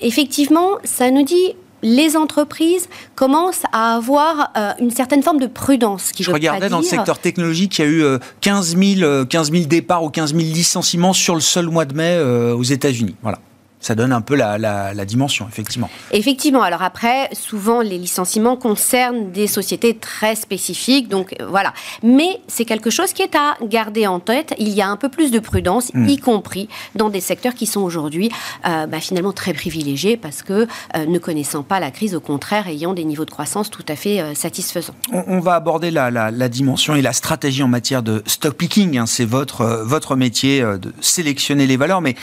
effectivement, 0.00 0.78
ça 0.84 1.10
nous 1.10 1.24
dit 1.24 1.54
les 1.82 2.16
entreprises 2.16 2.88
commencent 3.14 3.62
à 3.72 3.94
avoir 3.94 4.50
euh, 4.56 4.72
une 4.80 4.90
certaine 4.90 5.22
forme 5.22 5.38
de 5.38 5.46
prudence. 5.46 6.12
Qui 6.12 6.22
Je 6.22 6.30
regardais 6.30 6.68
dans 6.68 6.78
le 6.78 6.84
secteur 6.84 7.18
technologique, 7.18 7.78
il 7.78 7.82
y 7.82 7.84
a 7.84 7.88
eu 7.88 8.18
15 8.40 8.76
000, 8.76 9.26
15 9.26 9.52
000 9.52 9.64
départs 9.64 10.02
ou 10.04 10.10
15 10.10 10.34
000 10.34 10.42
licenciements 10.42 11.12
sur 11.12 11.34
le 11.34 11.40
seul 11.40 11.66
mois 11.66 11.84
de 11.84 11.94
mai 11.94 12.16
euh, 12.16 12.54
aux 12.54 12.62
États-Unis. 12.62 13.16
Voilà 13.22 13.38
ça 13.80 13.94
donne 13.94 14.12
un 14.12 14.20
peu 14.20 14.34
la, 14.34 15.04
dimension, 15.04 15.46
effectivement. 15.48 15.88
Effectivement. 16.10 16.62
Alors 16.62 16.82
après, 16.82 17.28
souvent, 17.32 17.80
les 17.80 17.98
licenciements 17.98 18.56
concernent 18.56 19.30
des 19.30 19.46
sociétés 19.46 19.96
très 19.96 20.34
spécifiques. 20.34 21.08
Donc 21.08 21.34
euh, 21.40 21.46
voilà. 21.48 21.72
Mais 22.02 22.40
c'est 22.48 22.64
quelque 22.64 22.90
chose 22.90 23.12
qui 23.12 23.22
est 23.22 23.34
à 23.34 23.56
garder 23.62 24.06
en 24.06 24.20
tête. 24.20 24.54
Il 24.58 24.70
y 24.70 24.82
a 24.82 24.88
un 24.88 24.96
peu 24.96 25.08
plus 25.08 25.30
de 25.30 25.38
prudence, 25.38 25.92
hmm. 25.94 26.08
y 26.08 26.18
compris 26.18 26.68
dans 26.94 27.08
des 27.08 27.20
secteurs 27.20 27.54
qui 27.54 27.66
sont 27.66 27.80
aujourd'hui 27.80 28.30
euh, 28.66 28.86
bah, 28.86 29.00
finalement 29.00 29.32
très 29.32 29.52
privilégiés 29.52 30.16
parce 30.16 30.42
que 30.42 30.66
euh, 30.96 31.06
ne 31.06 31.18
connaissant 31.18 31.62
pas 31.62 31.80
la 31.80 31.90
crise, 31.90 32.14
au 32.14 32.20
contraire, 32.20 32.68
ayant 32.68 32.94
des 32.94 33.04
niveaux 33.04 33.24
de 33.24 33.30
croissance 33.30 33.70
tout 33.70 33.84
à 33.88 33.96
fait 33.96 34.34
satisfaisants. 34.34 34.94
On, 35.12 35.40
va 35.40 35.54
aborder 35.54 35.90
la, 35.90 36.48
dimension 36.48 36.94
et 36.96 37.02
la 37.02 37.12
stratégie 37.12 37.62
en 37.62 37.68
matière 37.68 38.02
de 38.02 38.22
stock 38.26 38.54
picking. 38.54 38.98
Hein. 38.98 39.06
C'est 39.06 39.24
votre, 39.24 39.64
votre 39.84 40.16
métier 40.16 40.60
de 40.60 40.92
sélectionner 41.00 41.66
les 41.66 41.76
valeurs. 41.76 42.00
Mais 42.00 42.16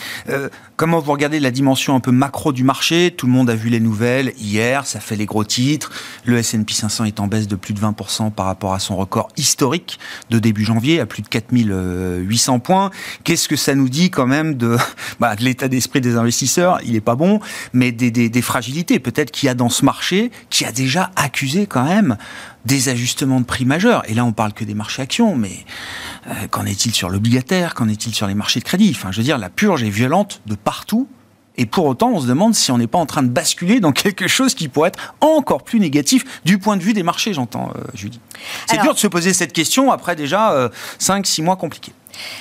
comment 0.75 0.99
vous 0.99 1.11
regardez 1.11 1.39
la 1.45 1.51
dimension 1.51 1.95
un 1.95 1.99
peu 1.99 2.11
macro 2.11 2.51
du 2.51 2.63
marché. 2.63 3.13
Tout 3.15 3.27
le 3.27 3.31
monde 3.31 3.49
a 3.49 3.55
vu 3.55 3.69
les 3.69 3.79
nouvelles 3.79 4.33
hier, 4.37 4.85
ça 4.85 4.99
fait 4.99 5.15
les 5.15 5.25
gros 5.25 5.43
titres. 5.43 5.91
Le 6.25 6.37
S&P 6.37 6.73
500 6.73 7.05
est 7.05 7.19
en 7.19 7.27
baisse 7.27 7.47
de 7.47 7.55
plus 7.55 7.73
de 7.73 7.79
20% 7.79 8.31
par 8.31 8.47
rapport 8.47 8.73
à 8.73 8.79
son 8.79 8.95
record 8.95 9.29
historique 9.37 9.99
de 10.31 10.39
début 10.39 10.65
janvier, 10.65 10.99
à 10.99 11.05
plus 11.05 11.21
de 11.21 11.27
4800 11.27 12.59
points. 12.59 12.89
Qu'est-ce 13.23 13.47
que 13.47 13.55
ça 13.55 13.75
nous 13.75 13.89
dit 13.89 14.09
quand 14.09 14.25
même 14.25 14.55
de, 14.55 14.75
bah, 15.19 15.35
l'état 15.39 15.67
d'esprit 15.67 16.01
des 16.01 16.17
investisseurs? 16.17 16.79
Il 16.83 16.93
n'est 16.93 17.01
pas 17.01 17.15
bon, 17.15 17.39
mais 17.73 17.91
des 17.91 18.41
fragilités 18.41 18.99
peut-être 18.99 19.31
qu'il 19.31 19.47
y 19.47 19.49
a 19.49 19.53
dans 19.53 19.69
ce 19.69 19.85
marché, 19.85 20.31
qui 20.49 20.65
a 20.65 20.71
déjà 20.71 21.11
accusé 21.15 21.67
quand 21.67 21.85
même 21.85 22.17
des 22.65 22.89
ajustements 22.89 23.39
de 23.39 23.45
prix 23.45 23.65
majeurs. 23.65 24.03
Et 24.09 24.13
là, 24.13 24.25
on 24.25 24.33
parle 24.33 24.53
que 24.53 24.63
des 24.63 24.73
marchés 24.73 25.01
actions, 25.01 25.35
mais 25.35 25.65
euh, 26.27 26.47
qu'en 26.49 26.65
est-il 26.65 26.93
sur 26.93 27.09
l'obligataire? 27.09 27.75
Qu'en 27.75 27.87
est-il 27.87 28.13
sur 28.13 28.27
les 28.27 28.33
marchés 28.33 28.59
de 28.59 28.65
crédit? 28.65 28.91
Enfin, 28.95 29.11
je 29.11 29.17
veux 29.17 29.23
dire, 29.23 29.37
la 29.37 29.49
purge 29.49 29.83
est 29.83 29.89
violente 29.89 30.41
de 30.47 30.55
partout. 30.55 31.07
Et 31.57 31.65
pour 31.65 31.85
autant, 31.85 32.11
on 32.11 32.19
se 32.19 32.27
demande 32.27 32.53
si 32.53 32.71
on 32.71 32.77
n'est 32.77 32.87
pas 32.87 32.97
en 32.97 33.05
train 33.05 33.23
de 33.23 33.29
basculer 33.29 33.79
dans 33.79 33.91
quelque 33.91 34.27
chose 34.27 34.53
qui 34.53 34.67
pourrait 34.67 34.89
être 34.89 35.15
encore 35.21 35.63
plus 35.63 35.79
négatif 35.79 36.41
du 36.43 36.57
point 36.57 36.77
de 36.77 36.83
vue 36.83 36.93
des 36.93 37.03
marchés, 37.03 37.33
j'entends, 37.33 37.71
euh, 37.75 37.81
Julie. 37.93 38.19
C'est 38.67 38.81
dur 38.81 38.93
de 38.93 38.99
se 38.99 39.07
poser 39.07 39.33
cette 39.33 39.53
question 39.53 39.91
après 39.91 40.15
déjà 40.15 40.69
5-6 40.99 41.41
euh, 41.41 41.43
mois 41.43 41.55
compliqués. 41.55 41.93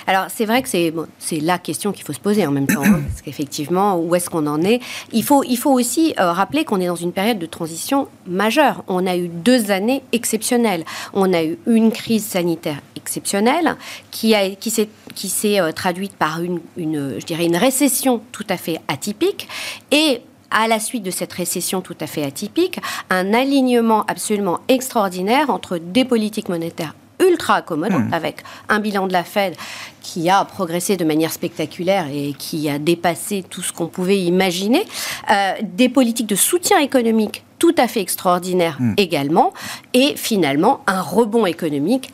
Alors 0.07 0.27
c'est 0.35 0.45
vrai 0.45 0.63
que 0.63 0.69
c'est 0.69 0.93
la 1.41 1.59
question 1.59 1.93
qu'il 1.93 2.05
faut 2.05 2.13
se 2.13 2.21
poser 2.21 2.47
en 2.47 2.51
même 2.51 2.67
temps, 2.67 2.85
hein, 2.85 3.01
parce 3.09 3.23
qu'effectivement, 3.23 3.99
où 3.99 4.15
est-ce 4.15 4.31
qu'on 4.31 4.47
en 4.47 4.63
est? 4.63 4.81
Il 5.13 5.23
faut, 5.23 5.45
il 5.45 5.57
faut 5.57 5.73
aussi 5.73 6.15
euh, 6.19 6.33
rappeler 6.33 6.65
qu'on 6.65 6.81
est 6.81 6.87
dans 6.87 6.95
une 6.97 7.13
période 7.13 7.39
de 7.39 7.47
transition 7.47 8.09
majeure. 8.27 8.85
On 8.89 9.07
a 9.07 9.17
eu 9.17 9.29
deux 9.29 9.71
années 9.71 10.03
exceptionnelles. 10.13 10.85
On 11.13 11.33
a 11.33 11.45
eu 11.45 11.59
une 11.67 11.93
crise 11.93 12.25
sanitaire 12.25 12.81
exceptionnelle 12.97 13.77
qui, 14.11 14.35
qui 14.61 14.71
s'est, 14.71 14.89
qui 15.15 15.29
s'est 15.29 15.61
euh, 15.61 15.73
traduite 15.73 16.15
par 16.17 16.43
une, 16.43 16.61
une, 16.77 17.17
je 17.19 17.27
dirais, 17.27 17.47
une 17.47 17.57
récession 17.57 18.23
tout 18.33 18.47
à 18.49 18.57
fait 18.57 18.81
atypique 18.89 19.49
et 19.91 20.21
à 20.51 20.69
la 20.69 20.79
suite 20.79 21.03
de 21.03 21.11
cette 21.11 21.33
récession 21.33 21.81
tout 21.81 21.97
à 22.01 22.07
fait 22.07 22.23
atypique, 22.23 22.79
un 23.11 23.35
alignement 23.35 24.05
absolument 24.07 24.61
extraordinaire 24.69 25.51
entre 25.51 25.79
des 25.79 26.05
politiques 26.05 26.49
monétaires 26.49 26.95
ultra 27.21 27.57
accommodantes, 27.57 28.11
hmm. 28.11 28.15
avec 28.15 28.43
un 28.69 28.81
bilan 28.81 29.07
de 29.07 29.13
la 29.13 29.25
Fed 29.25 29.55
qui 30.01 30.29
a 30.29 30.45
progressé 30.45 30.97
de 30.97 31.05
manière 31.05 31.33
spectaculaire 31.33 32.07
et 32.13 32.35
qui 32.39 32.69
a 32.69 32.79
dépassé 32.79 33.45
tout 33.49 33.63
ce 33.63 33.73
qu'on 33.73 33.87
pouvait 33.87 34.21
imaginer, 34.21 34.85
euh, 35.31 35.53
des 35.63 35.89
politiques 35.89 36.27
de 36.27 36.37
soutien 36.37 36.79
économique 36.79 37.45
tout 37.59 37.75
à 37.79 37.89
fait 37.89 38.01
extraordinaires 38.01 38.77
hmm. 38.79 38.95
également, 38.97 39.53
et 39.95 40.15
finalement 40.17 40.83
un 40.87 41.01
rebond 41.01 41.47
économique 41.47 42.13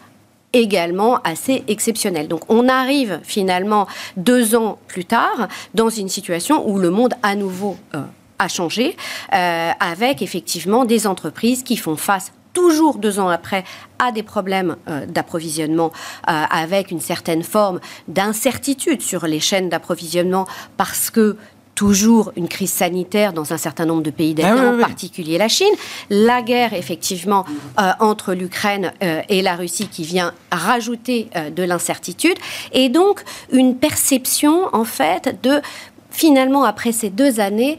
également 0.53 1.21
assez 1.23 1.65
exceptionnel. 1.69 2.29
Donc 2.29 2.43
on 2.49 2.69
arrive 2.69 3.21
finalement 3.23 3.87
deux 4.17 4.55
ans 4.55 4.79
plus 4.89 5.05
tard 5.05 5.49
dans 5.75 5.89
une 5.89 6.09
situation 6.09 6.69
où 6.69 6.79
le 6.79 6.91
monde 6.91 7.15
à 7.23 7.35
nouveau 7.35 7.77
euh, 7.95 8.03
a 8.39 8.49
changé, 8.49 8.97
euh, 9.33 9.71
avec 9.79 10.23
effectivement 10.23 10.85
des 10.85 11.07
entreprises 11.07 11.63
qui 11.63 11.77
font 11.77 11.97
face 11.97 12.33
toujours 12.53 12.99
deux 12.99 13.19
ans 13.19 13.29
après 13.29 13.65
à 13.99 14.13
des 14.13 14.23
problèmes 14.23 14.77
euh, 14.89 15.07
d'approvisionnement 15.07 15.93
avec 16.25 16.91
une 16.91 17.01
certaine 17.01 17.43
forme 17.43 17.81
d'incertitude 18.09 19.03
sur 19.03 19.27
les 19.27 19.41
chaînes 19.41 19.69
d'approvisionnement 19.69 20.47
parce 20.77 21.11
que 21.11 21.37
toujours 21.81 22.31
une 22.37 22.47
crise 22.47 22.75
sanitaire 22.75 23.33
dans 23.33 23.55
un 23.55 23.57
certain 23.57 23.87
nombre 23.87 24.03
de 24.03 24.11
pays 24.11 24.35
d'Asie, 24.35 24.61
ah 24.63 24.75
en 24.75 24.79
particulier 24.79 25.39
la 25.39 25.49
Chine. 25.49 25.73
La 26.11 26.43
guerre, 26.43 26.75
effectivement, 26.75 27.47
euh, 27.81 27.93
entre 28.01 28.35
l'Ukraine 28.35 28.93
euh, 29.03 29.23
et 29.31 29.41
la 29.41 29.57
Russie 29.57 29.89
qui 29.89 30.05
vient 30.05 30.35
rajouter 30.53 31.29
euh, 31.37 31.49
de 31.49 31.63
l'incertitude. 31.63 32.37
Et 32.73 32.91
donc, 32.91 33.23
une 33.51 33.77
perception, 33.77 34.69
en 34.75 34.85
fait, 34.85 35.41
de 35.43 35.63
finalement, 36.11 36.65
après 36.65 36.93
ces 36.93 37.09
deux 37.09 37.41
années, 37.41 37.79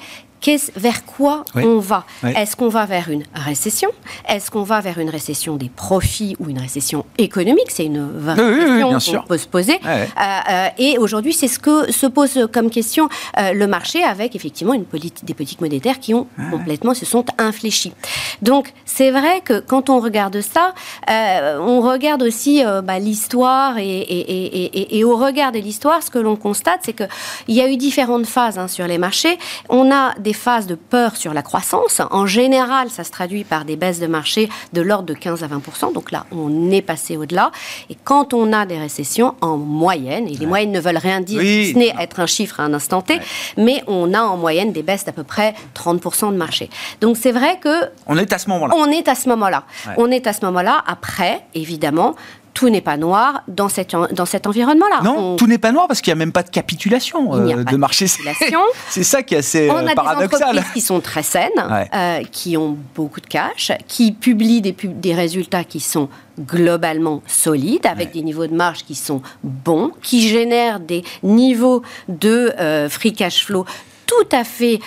vers 0.75 1.05
quoi 1.05 1.45
on 1.55 1.79
va 1.79 2.05
Est-ce 2.23 2.55
qu'on 2.55 2.69
va 2.69 2.85
vers 2.85 3.09
une 3.09 3.23
récession 3.33 3.89
Est-ce 4.27 4.49
qu'on 4.49 4.63
va 4.63 4.81
vers 4.81 4.99
une 4.99 5.09
récession 5.09 5.55
des 5.55 5.69
profits 5.69 6.35
ou 6.39 6.49
une 6.49 6.59
récession 6.59 7.05
économique? 7.17 7.69
C'est 7.69 7.85
une 7.85 8.07
vraie 8.07 8.35
question 8.93 9.21
qu'on 9.21 9.27
peut 9.27 9.37
se 9.37 9.47
poser. 9.47 9.79
Euh, 9.85 10.05
euh, 10.19 10.67
et 10.77 10.97
aujourd'hui, 10.97 11.33
c'est 11.33 11.47
ce 11.47 11.59
que 11.59 11.91
se 11.91 12.07
pose 12.07 12.47
comme 12.51 12.69
question 12.69 13.09
euh, 13.39 13.53
le 13.53 13.67
marché 13.67 14.03
avec 14.03 14.35
effectivement 14.35 14.73
une 14.73 14.85
des 15.23 15.33
politiques 15.33 15.61
monétaires 15.61 15.99
qui 15.99 16.13
ont 16.13 16.27
complètement 16.49 16.93
se 16.93 17.05
sont 17.05 17.25
infléchies. 17.37 17.93
Donc, 18.41 18.73
c'est 18.85 19.11
vrai 19.11 19.41
que 19.43 19.59
quand 19.59 19.89
on 19.89 19.99
regarde 19.99 20.41
ça, 20.41 20.73
on 21.07 21.81
regarde 21.81 22.23
aussi 22.23 22.63
bah, 22.83 22.99
l'histoire 22.99 23.77
et, 23.77 24.01
et, 24.91 25.03
au 25.03 25.17
regard 25.17 25.51
de 25.51 25.59
l'histoire, 25.59 26.01
ce 26.03 26.09
que 26.09 26.19
l'on 26.19 26.35
constate, 26.35 26.79
c'est 26.83 26.93
qu'il 26.93 27.55
y 27.55 27.61
a 27.61 27.69
eu 27.69 27.77
différentes 27.77 28.25
phases 28.25 28.57
hein, 28.57 28.67
sur 28.67 28.87
les 28.87 28.97
marchés. 28.97 29.37
On 29.69 29.91
a 29.91 30.13
des 30.19 30.30
phases 30.33 30.67
de 30.67 30.75
peur 30.75 31.15
sur 31.15 31.33
la 31.33 31.41
croissance. 31.41 32.01
En 32.11 32.25
général, 32.25 32.89
ça 32.89 33.03
se 33.03 33.11
traduit 33.11 33.43
par 33.43 33.65
des 33.65 33.75
baisses 33.75 33.99
de 33.99 34.07
marché 34.07 34.49
de 34.73 34.81
l'ordre 34.81 35.05
de 35.05 35.13
15 35.13 35.43
à 35.43 35.47
20 35.47 35.93
Donc 35.93 36.11
là, 36.11 36.25
on 36.31 36.71
est 36.71 36.81
passé 36.81 37.17
au-delà. 37.17 37.51
Et 37.89 37.97
quand 38.03 38.33
on 38.33 38.53
a 38.53 38.65
des 38.65 38.77
récessions, 38.77 39.35
en 39.41 39.57
moyenne, 39.57 40.27
et 40.27 40.33
les 40.33 40.45
moyennes 40.45 40.71
ne 40.71 40.79
veulent 40.79 40.97
rien 40.97 41.21
dire, 41.21 41.41
ce 41.41 41.77
n'est 41.77 41.93
être 41.99 42.19
un 42.19 42.25
chiffre 42.25 42.59
à 42.59 42.63
un 42.63 42.73
instant 42.73 43.01
T, 43.01 43.19
mais 43.57 43.83
on 43.87 44.13
a 44.13 44.21
en 44.21 44.37
moyenne 44.37 44.71
des 44.71 44.83
baisses 44.83 45.05
d'à 45.05 45.11
peu 45.11 45.23
près 45.23 45.53
30 45.73 46.31
de 46.31 46.37
marché. 46.37 46.69
Donc 46.99 47.17
c'est 47.17 47.31
vrai 47.31 47.59
que... 47.59 47.89
On 48.07 48.17
est 48.17 48.31
à 48.33 48.37
ce 48.37 48.49
moment-là. 48.49 48.73
On 48.77 48.87
est 48.87 49.07
à 49.07 49.15
ce 49.15 49.29
moment-là. 49.29 49.63
On 49.97 50.11
est 50.11 50.27
à 50.27 50.33
ce 50.33 50.45
moment-là. 50.45 50.83
Après, 50.87 51.41
évidemment, 51.53 52.15
tout 52.53 52.69
n'est 52.69 52.81
pas 52.81 52.97
noir 52.97 53.43
dans, 53.47 53.69
cette, 53.69 53.95
dans 54.11 54.25
cet 54.25 54.47
environnement-là. 54.47 55.01
Non, 55.03 55.35
tout 55.35 55.47
n'est 55.47 55.57
pas 55.57 55.71
noir 55.71 55.87
parce 55.87 56.01
qu'il 56.01 56.11
n'y 56.11 56.19
a 56.19 56.23
même 56.23 56.31
pas 56.31 56.43
de 56.43 56.49
capitulation 56.49 57.33
euh, 57.33 57.63
de 57.63 57.77
marché. 57.77 58.05
C'est 58.89 59.03
ça 59.03 59.23
qui 59.23 59.35
est 59.35 59.39
assez 59.39 59.69
On 59.69 59.87
a 59.87 59.95
paradoxal. 59.95 60.39
Des 60.39 60.45
entreprises 60.45 60.73
qui 60.73 60.81
sont 60.81 60.99
très 60.99 61.23
saines, 61.23 61.49
euh, 61.93 62.23
qui 62.31 62.57
ont 62.57 62.77
beaucoup 62.95 63.21
de 63.21 63.27
cash, 63.27 63.71
qui 63.87 64.11
publient 64.11 64.61
des, 64.61 64.75
des 64.83 65.13
résultats 65.13 65.63
qui 65.63 65.79
sont 65.79 66.09
globalement 66.39 67.21
solides, 67.27 67.85
avec 67.85 68.11
des 68.11 68.21
niveaux 68.21 68.47
de 68.47 68.55
marge 68.55 68.83
qui 68.83 68.95
sont 68.95 69.21
bons, 69.43 69.91
qui 70.01 70.27
génèrent 70.27 70.79
des 70.79 71.03
niveaux 71.23 71.83
de 72.07 72.53
euh, 72.59 72.89
free 72.89 73.13
cash 73.13 73.45
flow 73.45 73.65
tout 74.07 74.35
à 74.35 74.43
fait 74.43 74.81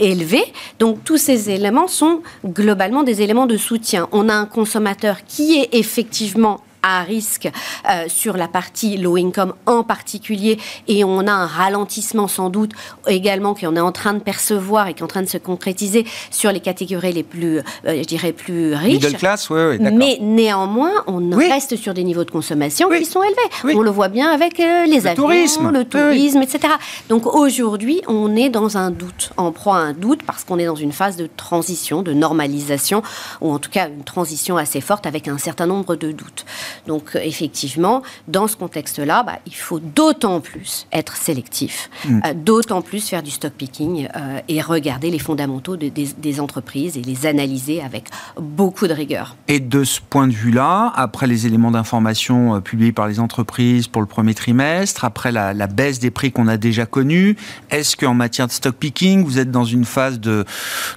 élevés. 0.00 0.52
Donc 0.80 1.04
tous 1.04 1.16
ces 1.16 1.48
éléments 1.50 1.86
sont 1.86 2.22
globalement 2.44 3.04
des 3.04 3.22
éléments 3.22 3.46
de 3.46 3.56
soutien. 3.56 4.08
On 4.10 4.28
a 4.28 4.34
un 4.34 4.46
consommateur 4.46 5.18
qui 5.24 5.60
est 5.60 5.68
effectivement 5.78 6.60
à 6.82 7.02
risque 7.02 7.48
euh, 7.88 8.04
sur 8.08 8.36
la 8.36 8.48
partie 8.48 8.96
low 8.96 9.16
income 9.16 9.54
en 9.66 9.84
particulier 9.84 10.58
et 10.88 11.04
on 11.04 11.26
a 11.26 11.32
un 11.32 11.46
ralentissement 11.46 12.28
sans 12.28 12.50
doute 12.50 12.72
également 13.06 13.54
qu'on 13.54 13.76
est 13.76 13.80
en 13.80 13.92
train 13.92 14.14
de 14.14 14.20
percevoir 14.20 14.88
et 14.88 14.94
qui 14.94 15.00
est 15.00 15.04
en 15.04 15.08
train 15.08 15.22
de 15.22 15.28
se 15.28 15.38
concrétiser 15.38 16.04
sur 16.30 16.50
les 16.52 16.60
catégories 16.60 17.12
les 17.12 17.22
plus, 17.22 17.58
euh, 17.58 17.62
je 17.86 18.04
dirais, 18.04 18.32
plus 18.32 18.74
riches. 18.74 19.02
Middle 19.04 19.16
class, 19.16 19.50
oui, 19.50 19.60
oui 19.70 19.90
Mais 19.92 20.18
néanmoins, 20.20 20.92
on 21.06 21.30
reste 21.36 21.76
sur 21.76 21.94
des 21.94 22.04
niveaux 22.04 22.24
de 22.24 22.30
consommation 22.30 22.88
qui 22.88 23.04
sont 23.04 23.22
élevés. 23.22 23.76
On 23.76 23.82
le 23.82 23.90
voit 23.90 24.08
bien 24.08 24.30
avec 24.30 24.60
euh, 24.60 24.84
les 24.86 25.00
le 25.00 25.06
avions, 25.06 25.24
tourisme. 25.24 25.70
le 25.70 25.84
tourisme, 25.84 26.42
etc. 26.42 26.74
Donc 27.08 27.26
aujourd'hui, 27.26 28.02
on 28.06 28.34
est 28.36 28.48
dans 28.48 28.76
un 28.76 28.90
doute, 28.90 29.30
en 29.36 29.52
proie 29.52 29.76
à 29.76 29.80
un 29.80 29.92
doute 29.92 30.22
parce 30.24 30.44
qu'on 30.44 30.58
est 30.58 30.66
dans 30.66 30.74
une 30.74 30.92
phase 30.92 31.16
de 31.16 31.28
transition, 31.36 32.02
de 32.02 32.12
normalisation, 32.12 33.02
ou 33.40 33.52
en 33.52 33.58
tout 33.58 33.70
cas 33.70 33.88
une 33.88 34.04
transition 34.04 34.56
assez 34.56 34.80
forte 34.80 35.06
avec 35.06 35.28
un 35.28 35.38
certain 35.38 35.66
nombre 35.66 35.96
de 35.96 36.12
doutes. 36.12 36.44
Donc 36.86 37.16
effectivement, 37.20 38.02
dans 38.28 38.48
ce 38.48 38.56
contexte-là, 38.56 39.22
bah, 39.22 39.38
il 39.46 39.54
faut 39.54 39.80
d'autant 39.80 40.40
plus 40.40 40.86
être 40.92 41.16
sélectif, 41.16 41.90
mm. 42.04 42.20
d'autant 42.36 42.82
plus 42.82 43.08
faire 43.08 43.22
du 43.22 43.30
stock 43.30 43.52
picking 43.52 44.08
et 44.48 44.60
regarder 44.60 45.10
les 45.10 45.18
fondamentaux 45.18 45.76
des, 45.76 46.40
entreprises 46.40 46.96
et 46.96 47.02
les 47.02 47.26
analyser 47.26 47.82
avec 47.82 48.08
beaucoup 48.40 48.86
de 48.86 48.92
rigueur. 48.92 49.36
Et 49.48 49.60
de 49.60 49.84
ce 49.84 50.00
point 50.00 50.26
de 50.26 50.32
vue-là, 50.32 50.92
après 50.94 51.26
les 51.26 51.46
éléments 51.46 51.70
d'information 51.70 52.60
publiés 52.60 52.92
par 52.92 53.06
les 53.06 53.20
entreprises 53.20 53.86
pour 53.86 54.00
le 54.00 54.08
premier 54.08 54.34
trimestre, 54.34 55.04
après 55.04 55.30
la, 55.30 55.52
la 55.52 55.66
baisse 55.66 55.98
des 55.98 56.10
prix 56.10 56.32
qu'on 56.32 56.48
a 56.48 56.56
déjà 56.56 56.86
connus, 56.86 57.36
est-ce 57.70 57.96
qu'en 57.96 58.14
matière 58.14 58.46
de 58.46 58.52
stock 58.52 58.74
picking, 58.74 59.24
vous 59.24 59.38
êtes 59.38 59.50
dans 59.50 59.64
une 59.64 59.84
phase 59.84 60.20
de, 60.20 60.44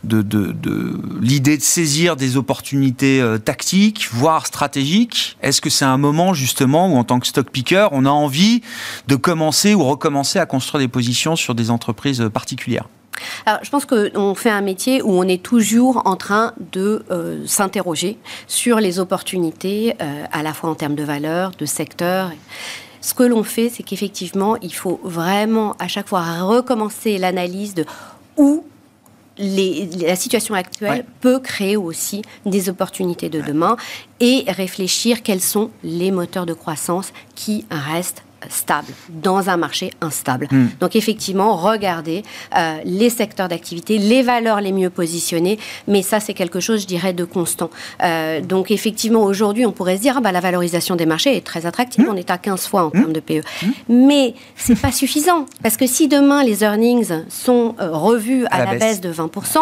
de, 0.03 0.21
de, 0.21 0.99
l'idée 1.21 1.57
de 1.57 1.61
saisir 1.61 2.15
des 2.15 2.37
opportunités 2.37 3.21
euh, 3.21 3.37
tactiques, 3.37 4.07
voire 4.11 4.45
stratégiques? 4.45 5.37
Est-ce 5.41 5.61
que 5.65 5.71
c'est 5.71 5.85
un 5.85 5.97
moment 5.97 6.35
justement 6.35 6.87
où 6.87 6.95
en 6.95 7.03
tant 7.03 7.19
que 7.19 7.25
stock 7.25 7.49
picker, 7.49 7.87
on 7.91 8.05
a 8.05 8.09
envie 8.09 8.61
de 9.07 9.15
commencer 9.15 9.73
ou 9.73 9.83
recommencer 9.83 10.37
à 10.37 10.45
construire 10.45 10.79
des 10.79 10.87
positions 10.87 11.35
sur 11.35 11.55
des 11.55 11.71
entreprises 11.71 12.21
euh, 12.21 12.29
particulières 12.29 12.87
je 13.63 13.69
pense 13.69 13.85
qu'on 13.85 14.35
fait 14.35 14.49
un 14.49 14.59
métier 14.59 15.01
où 15.01 15.09
on 15.13 15.23
est 15.23 15.41
toujours 15.41 16.01
en 16.03 16.17
train 16.17 16.51
de 16.73 17.05
euh, 17.11 17.47
s'interroger 17.47 18.17
sur 18.45 18.81
les 18.81 18.99
opportunités, 18.99 19.95
à 20.33 20.43
la 20.43 20.53
fois 20.53 20.69
en 20.69 20.75
termes 20.75 20.95
de 20.95 21.03
valeur, 21.03 21.51
de 21.51 21.65
secteur. 21.65 22.31
Ce 22.99 23.13
que 23.13 23.23
l'on 23.23 23.43
fait, 23.43 23.69
c'est 23.69 23.83
qu'effectivement, 23.83 24.57
il 24.61 24.73
faut 24.73 24.99
vraiment 25.01 25.77
à 25.79 25.87
chaque 25.87 26.09
fois 26.09 26.23
recommencer 26.41 27.17
l'analyse 27.17 27.73
de 27.73 27.85
où 28.35 28.65
la 29.37 30.15
situation 30.15 30.53
actuelle 30.53 31.05
peut 31.21 31.39
créer 31.39 31.77
aussi 31.77 32.21
des 32.45 32.69
opportunités 32.69 33.29
de 33.29 33.41
demain 33.41 33.77
et 34.19 34.45
réfléchir 34.47 35.23
quels 35.23 35.41
sont 35.41 35.71
les 35.83 36.11
moteurs 36.11 36.45
de 36.45 36.53
croissance 36.53 37.13
qui 37.35 37.65
restent 37.69 38.24
stable 38.49 38.93
dans 39.09 39.49
un 39.49 39.57
marché 39.57 39.91
instable. 40.01 40.47
Hmm. 40.51 40.67
Donc 40.79 40.95
effectivement, 40.95 41.55
regardez 41.55 42.23
euh, 42.55 42.77
les 42.85 43.09
secteurs 43.09 43.47
d'activité, 43.47 43.97
les 43.97 44.21
valeurs 44.21 44.61
les 44.61 44.71
mieux 44.71 44.89
positionnées, 44.89 45.59
mais 45.87 46.01
ça 46.01 46.19
c'est 46.19 46.33
quelque 46.33 46.59
chose, 46.59 46.81
je 46.81 46.87
dirais, 46.87 47.13
de 47.13 47.25
constant. 47.25 47.69
Euh, 48.03 48.41
donc 48.41 48.71
effectivement, 48.71 49.23
aujourd'hui, 49.23 49.65
on 49.65 49.71
pourrait 49.71 49.97
se 49.97 50.01
dire, 50.01 50.15
ah, 50.17 50.21
bah, 50.21 50.31
la 50.31 50.39
valorisation 50.39 50.95
des 50.95 51.05
marchés 51.05 51.35
est 51.35 51.45
très 51.45 51.65
attractive, 51.65 52.05
hmm. 52.05 52.11
on 52.11 52.15
est 52.15 52.29
à 52.29 52.37
15 52.37 52.67
fois 52.67 52.83
en 52.83 52.87
hmm. 52.87 52.91
termes 52.91 53.13
de 53.13 53.19
PE. 53.19 53.41
Mais 53.89 54.33
c'est 54.55 54.79
pas 54.79 54.91
suffisant, 54.95 55.45
parce 55.61 55.77
que 55.77 55.87
si 55.87 56.07
demain 56.07 56.43
les 56.43 56.63
earnings 56.63 57.23
sont 57.29 57.75
euh, 57.79 57.91
revus 57.91 58.45
à, 58.51 58.65
la, 58.65 58.75
baisse. 58.75 59.01
de 59.01 59.11
20%, 59.11 59.57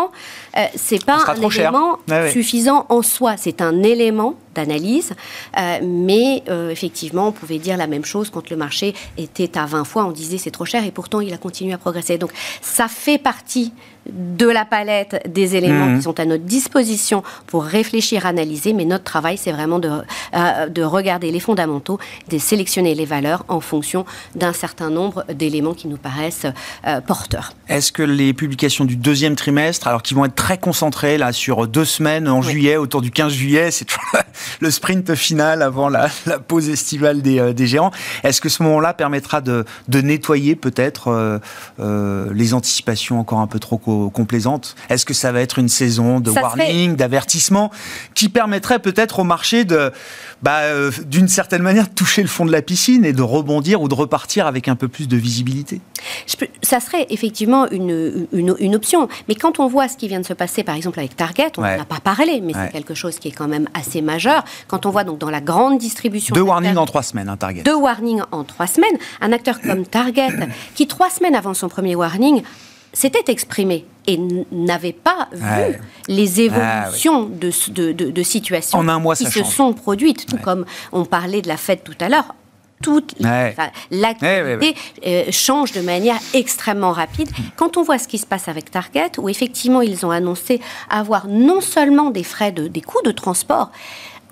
c'est 0.76 1.04
pas 1.04 1.24
un 1.28 1.50
élément 1.50 2.00
suffisant 2.32 2.86
en 2.90 3.02
soi, 3.02 3.36
c'est 3.38 3.62
un 3.62 3.84
élément 3.84 4.36
d'analyse. 4.54 5.14
Euh, 5.58 5.80
mais 5.84 6.44
euh, 6.50 6.70
effectivement, 6.70 7.30
on 7.30 7.32
pouvait 7.32 7.58
dire 7.58 7.78
la 7.78 7.88
même 7.88 8.06
chose 8.06 8.30
quand 8.30 8.50
le 8.50 8.56
marché 8.56 8.94
était 9.18 9.58
à 9.58 9.66
20 9.66 9.84
fois. 9.84 10.06
On 10.06 10.12
disait 10.12 10.38
c'est 10.38 10.52
trop 10.52 10.66
cher 10.66 10.86
et 10.86 10.92
pourtant 10.92 11.22
il 11.22 11.34
a 11.34 11.38
continué 11.38 11.74
à 11.74 11.78
progresser. 11.78 12.18
Donc 12.18 12.32
ça 12.62 12.88
fait 12.88 13.18
partie 13.18 13.74
de 14.12 14.48
la 14.48 14.66
palette 14.66 15.22
des 15.32 15.56
éléments 15.56 15.86
mmh. 15.86 15.98
qui 15.98 16.04
sont 16.04 16.20
à 16.20 16.26
notre 16.26 16.44
disposition 16.44 17.24
pour 17.48 17.64
réfléchir, 17.64 18.26
analyser, 18.26 18.74
mais 18.74 18.86
notre 18.86 19.04
travail, 19.04 19.38
c'est 19.38 19.52
vraiment 19.52 19.80
de, 19.80 19.90
euh, 20.36 20.68
de 20.68 20.84
regarder 20.84 21.32
les 21.32 21.40
fondamentaux, 21.40 22.00
de 22.30 22.38
sélectionner 22.38 22.96
les 22.96 23.06
valeurs 23.06 23.46
en 23.48 23.60
fonction 23.60 24.06
d'un 24.36 24.54
certain 24.54 24.90
nombre 24.90 25.26
d'éléments 25.34 25.74
qui 25.74 25.88
nous 25.88 25.98
paraissent 25.98 26.48
euh, 26.86 27.00
porteurs. 27.02 27.54
Est-ce 27.70 27.92
que 27.92 28.04
les 28.04 28.34
publications 28.34 28.86
du 28.86 28.96
deuxième 28.96 29.36
trimestre, 29.36 29.88
alors 29.88 30.04
qui 30.04 30.14
vont 30.14 30.26
être 30.26 30.36
très 30.36 30.58
concentrées 30.58 31.18
là 31.18 31.32
sur 31.32 31.68
deux 31.68 31.86
semaines 31.86 32.28
en 32.28 32.42
juillet, 32.42 32.76
autour 32.76 33.02
du 33.02 33.12
15 33.12 33.32
juillet, 33.32 33.72
c'est 33.72 33.88
le 34.60 34.72
sprint 34.72 35.16
final 35.16 35.62
avant 35.62 35.90
la, 35.90 36.10
pause 36.48 36.70
estivale 36.70 37.22
des, 37.22 37.40
euh, 37.40 37.54
des 37.54 37.68
géants, 37.68 37.92
est-ce 38.24 38.42
que 38.42 38.50
ce 38.50 38.64
moment-là 38.64 38.94
permettra 38.94 39.40
de, 39.40 39.66
de 39.88 40.02
nettoyer 40.02 40.56
peut-être 40.56 41.40
les 41.80 42.54
anticipations 42.54 43.20
encore 43.20 43.40
un 43.40 43.48
peu 43.48 43.60
trop 43.60 43.78
complaisante 44.14 44.76
Est-ce 44.90 45.06
que 45.06 45.14
ça 45.14 45.32
va 45.32 45.42
être 45.42 45.60
une 45.60 45.70
saison 45.70 46.20
de 46.20 46.32
warning, 46.32 46.96
d'avertissement, 46.96 47.72
qui 48.14 48.30
permettrait 48.30 48.80
peut-être 48.80 49.20
au 49.20 49.24
marché 49.24 49.66
de, 49.66 49.92
bah, 50.42 50.60
euh, 50.62 50.92
d'une 51.06 51.28
certaine 51.28 51.62
manière, 51.62 51.88
de 51.88 51.94
toucher 51.94 52.22
le 52.22 52.28
fond 52.28 52.46
de 52.46 52.52
la 52.52 52.62
piscine 52.62 53.06
et 53.06 53.14
de 53.14 53.22
rebondir 53.22 53.82
ou 53.82 53.88
de 53.88 53.94
repartir 53.94 54.48
avec 54.48 54.68
un 54.68 54.76
peu 54.76 54.88
plus 54.88 55.08
de 55.08 55.18
visibilité? 55.18 55.82
Ça 56.62 56.80
serait 56.80 57.08
effectivement 57.10 57.70
une, 57.70 58.28
une, 58.34 58.76
option. 58.76 59.08
Mais 59.28 59.36
quand 59.36 59.60
on 59.60 59.68
voit 59.68 59.88
ce 59.88 59.98
qui 59.98 60.08
vient 60.08 60.20
de 60.20 60.26
se 60.26 60.34
passer, 60.34 60.64
par 60.64 60.76
exemple, 60.76 61.00
avec 61.00 61.16
Target, 61.16 61.52
on 61.58 61.62
n'en 61.62 61.80
a 61.80 61.86
pas 61.86 62.00
parlé, 62.00 62.42
mais 62.42 62.54
c'est 62.54 62.72
quelque 62.72 62.94
chose 62.94 63.20
qui 63.20 63.30
est 63.30 63.32
quand 63.32 63.48
même 63.48 63.68
assez 63.74 64.02
majeur. 64.02 64.44
Quand 64.68 64.86
on 64.86 64.90
voit 64.90 65.04
donc 65.04 65.20
dans 65.20 65.30
la 65.30 65.42
grande 65.42 65.78
distribution... 65.78 66.34
Deux 66.36 66.42
warnings 66.42 66.78
en 66.78 66.86
trois 66.86 67.04
semaines, 67.04 67.30
un 67.30 67.38
Target. 67.38 67.64
Deux 67.64 67.76
warnings 67.76 68.22
en 68.32 68.44
trois 68.44 68.68
semaines. 68.68 68.98
Un 69.22 69.32
acteur 69.32 69.62
comme 69.62 69.86
Target, 69.86 70.30
qui 70.76 70.88
trois 70.88 71.10
semaines 71.10 71.36
avant 71.36 71.54
son 71.54 71.70
premier 71.70 71.96
warning 71.96 72.44
s'était 72.94 73.32
exprimé 73.32 73.86
et 74.08 74.20
n'avait 74.52 74.94
pas 74.94 75.28
vu 75.32 75.80
les 76.08 76.40
ah 76.40 76.44
évolutions 76.44 77.24
de, 77.24 77.52
de, 77.72 78.12
de, 78.12 78.24
situations 78.24 78.86
qui 79.16 79.26
se 79.26 79.44
sont 79.44 79.74
produites, 79.74 80.26
tout 80.26 80.38
comme 80.38 80.66
on 80.92 81.06
parlait 81.06 81.42
de 81.42 81.48
la 81.48 81.58
fête 81.58 81.84
tout 81.84 81.96
à 82.00 82.10
l'heure. 82.10 82.36
Toute 82.82 83.16
l'activité 83.92 84.76
euh, 85.06 85.24
change 85.32 85.72
de 85.72 85.80
manière 85.80 86.18
extrêmement 86.34 86.92
rapide. 86.92 87.30
Quand 87.56 87.78
on 87.78 87.82
voit 87.82 87.98
ce 87.98 88.10
qui 88.10 88.18
se 88.18 88.26
passe 88.26 88.50
avec 88.50 88.72
Target, 88.72 89.12
où 89.20 89.30
effectivement 89.30 89.82
ils 89.82 90.06
ont 90.06 90.12
annoncé 90.12 90.60
avoir 90.90 91.28
non 91.28 91.62
seulement 91.62 92.10
des 92.10 92.24
frais 92.24 92.52
de, 92.52 92.68
des 92.68 92.82
coûts 92.82 93.02
de 93.06 93.12
transport, 93.12 93.72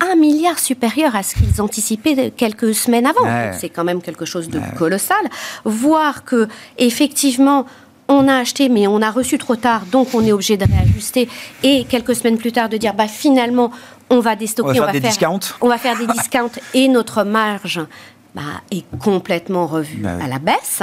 un 0.02 0.16
milliard 0.16 0.58
supérieur 0.58 1.14
à 1.16 1.22
ce 1.22 1.34
qu'ils 1.34 1.60
anticipaient 1.60 2.30
quelques 2.36 2.74
semaines 2.74 3.06
avant. 3.06 3.52
C'est 3.58 3.68
quand 3.68 3.84
même 3.84 4.02
quelque 4.02 4.24
chose 4.24 4.48
de 4.48 4.60
colossal. 4.76 5.24
Voir 5.64 6.24
que 6.24 6.48
effectivement 6.78 7.66
on 8.12 8.28
a 8.28 8.36
acheté, 8.36 8.68
mais 8.68 8.86
on 8.86 9.00
a 9.02 9.10
reçu 9.10 9.38
trop 9.38 9.56
tard, 9.56 9.86
donc 9.90 10.08
on 10.14 10.24
est 10.24 10.32
obligé 10.32 10.56
de 10.56 10.64
réajuster. 10.64 11.28
Et 11.62 11.84
quelques 11.84 12.14
semaines 12.14 12.38
plus 12.38 12.52
tard, 12.52 12.68
de 12.68 12.76
dire, 12.76 12.94
bah, 12.94 13.08
finalement, 13.08 13.70
on 14.10 14.20
va 14.20 14.36
déstocker, 14.36 14.80
on 14.80 14.84
va, 14.84 14.92
faire, 14.92 15.00
des 15.00 15.08
discounts. 15.08 15.40
On 15.60 15.68
va 15.68 15.78
faire 15.78 15.98
des 15.98 16.06
discounts 16.18 16.60
et 16.74 16.88
notre 16.88 17.24
marge 17.24 17.80
bah, 18.34 18.42
est 18.70 18.84
complètement 18.98 19.66
revue 19.66 20.02
bah 20.02 20.18
à 20.22 20.28
la 20.28 20.38
baisse. 20.38 20.82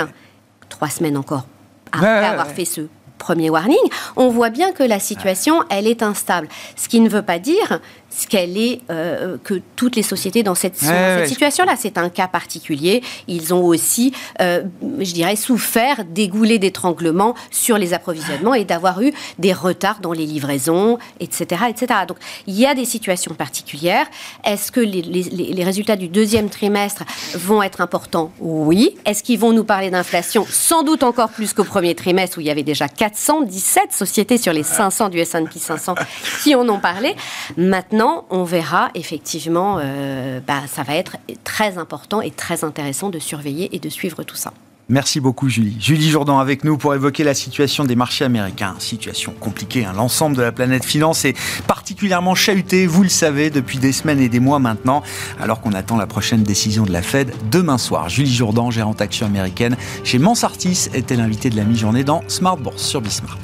Trois 0.68 0.89
semaines 0.89 1.18
encore 1.18 1.46
après 1.92 2.26
avoir 2.26 2.48
fait 2.48 2.65
ce 2.65 2.82
premier 3.18 3.50
warning, 3.50 3.78
on 4.15 4.30
voit 4.30 4.50
bien 4.50 4.72
que 4.72 4.84
la 4.84 5.00
situation, 5.00 5.63
elle 5.70 5.88
est 5.88 6.02
instable. 6.04 6.48
Ce 6.76 6.88
qui 6.88 7.00
ne 7.02 7.10
veut 7.10 7.22
pas 7.22 7.38
dire 7.38 7.80
ce 8.10 8.28
qu'elle 8.28 8.58
est, 8.58 8.82
euh, 8.89 9.38
que 9.43 9.62
toutes 9.76 9.95
les 9.95 10.04
sociétés 10.04 10.43
dans 10.43 10.56
cette, 10.56 10.78
situation-là. 10.78 11.76
C'est 11.78 11.98
un 11.98 12.10
cas 12.10 12.28
particulier. 12.28 13.02
Ils 13.28 13.54
ont 13.54 13.63
aussi, 13.65 14.13
euh, 14.41 14.63
je 15.00 15.13
dirais, 15.13 15.36
souffert 15.36 16.04
d'égoulets 16.06 16.60
d'étranglement 16.60 17.36
sur 17.52 17.78
les 17.78 17.93
approvisionnements 17.93 18.54
et 18.54 18.65
d'avoir 18.65 19.02
eu 19.02 19.13
des 19.38 19.54
retards 19.54 20.00
dans 20.00 20.13
les 20.13 20.26
livraisons, 20.26 20.98
etc., 21.19 21.65
etc. 21.69 22.02
Donc, 22.08 22.17
il 22.48 22.56
y 22.56 22.65
a 22.65 22.74
des 22.74 22.86
situations 22.86 23.34
particulières. 23.34 24.08
Est-ce 24.43 24.72
que 24.72 24.80
les, 24.80 25.02
les, 25.02 25.63
résultats 25.63 25.95
du 25.95 26.08
deuxième 26.08 26.50
trimestre 26.50 27.04
vont 27.36 27.62
être 27.62 27.82
importants? 27.82 28.32
Oui. 28.39 28.98
Est-ce 29.06 29.24
qu'ils 29.24 29.39
vont 29.39 29.54
nous 29.54 29.63
parler 29.63 29.91
d'inflation? 29.91 30.45
Sans 30.50 30.84
doute 30.84 31.04
encore 31.04 31.30
plus 31.30 31.54
qu'au 31.54 31.63
premier 31.63 31.95
trimestre 31.95 32.38
où 32.38 32.41
il 32.41 32.48
y 32.48 32.52
avait 32.52 32.63
déjà 32.63 32.88
417 32.88 33.91
sociétés 33.91 34.38
sur 34.38 34.54
les 34.54 34.63
500 34.63 35.10
du 35.10 35.19
S&P 35.19 35.60
500 35.60 35.95
qui 36.43 36.56
en 36.56 36.67
ont 36.69 36.80
parlé. 36.80 37.15
Maintenant, 37.58 37.98
on 38.29 38.43
verra 38.43 38.89
effectivement, 38.95 39.77
euh, 39.79 40.39
bah, 40.45 40.62
ça 40.67 40.83
va 40.83 40.95
être 40.95 41.17
très 41.43 41.77
important 41.77 42.21
et 42.21 42.31
très 42.31 42.63
intéressant 42.63 43.09
de 43.09 43.19
surveiller 43.19 43.75
et 43.75 43.79
de 43.79 43.89
suivre 43.89 44.23
tout 44.23 44.35
ça. 44.35 44.53
Merci 44.91 45.19
beaucoup 45.19 45.49
Julie. 45.49 45.77
Julie 45.79 46.09
Jourdan 46.09 46.39
avec 46.39 46.63
nous 46.63 46.75
pour 46.75 46.95
évoquer 46.95 47.23
la 47.23 47.35
situation 47.35 47.83
des 47.83 47.95
marchés 47.95 48.25
américains. 48.25 48.73
Situation 48.79 49.33
compliquée, 49.39 49.85
hein. 49.85 49.93
l'ensemble 49.95 50.35
de 50.35 50.41
la 50.41 50.51
planète 50.51 50.83
finance 50.83 51.25
est 51.25 51.38
particulièrement 51.67 52.33
chahuté, 52.33 52.88
vous 52.88 53.03
le 53.03 53.09
savez, 53.09 53.51
depuis 53.51 53.77
des 53.77 53.91
semaines 53.91 54.19
et 54.19 54.29
des 54.29 54.39
mois 54.39 54.57
maintenant, 54.57 55.03
alors 55.39 55.62
qu'on 55.62 55.73
attend 55.73 55.95
la 55.95 56.07
prochaine 56.07 56.41
décision 56.41 56.85
de 56.85 56.91
la 56.91 57.03
Fed 57.03 57.31
demain 57.51 57.77
soir. 57.77 58.09
Julie 58.09 58.33
Jourdan, 58.33 58.71
gérante 58.71 58.99
action 58.99 59.27
américaine 59.27 59.77
chez 60.03 60.17
Mansartis, 60.17 60.89
était 60.95 61.15
l'invitée 61.15 61.51
de 61.51 61.55
la 61.55 61.65
mi-journée 61.65 62.03
dans 62.03 62.23
Smart 62.27 62.57
Bourse 62.57 62.81
sur 62.81 62.99
Bismart. 62.99 63.38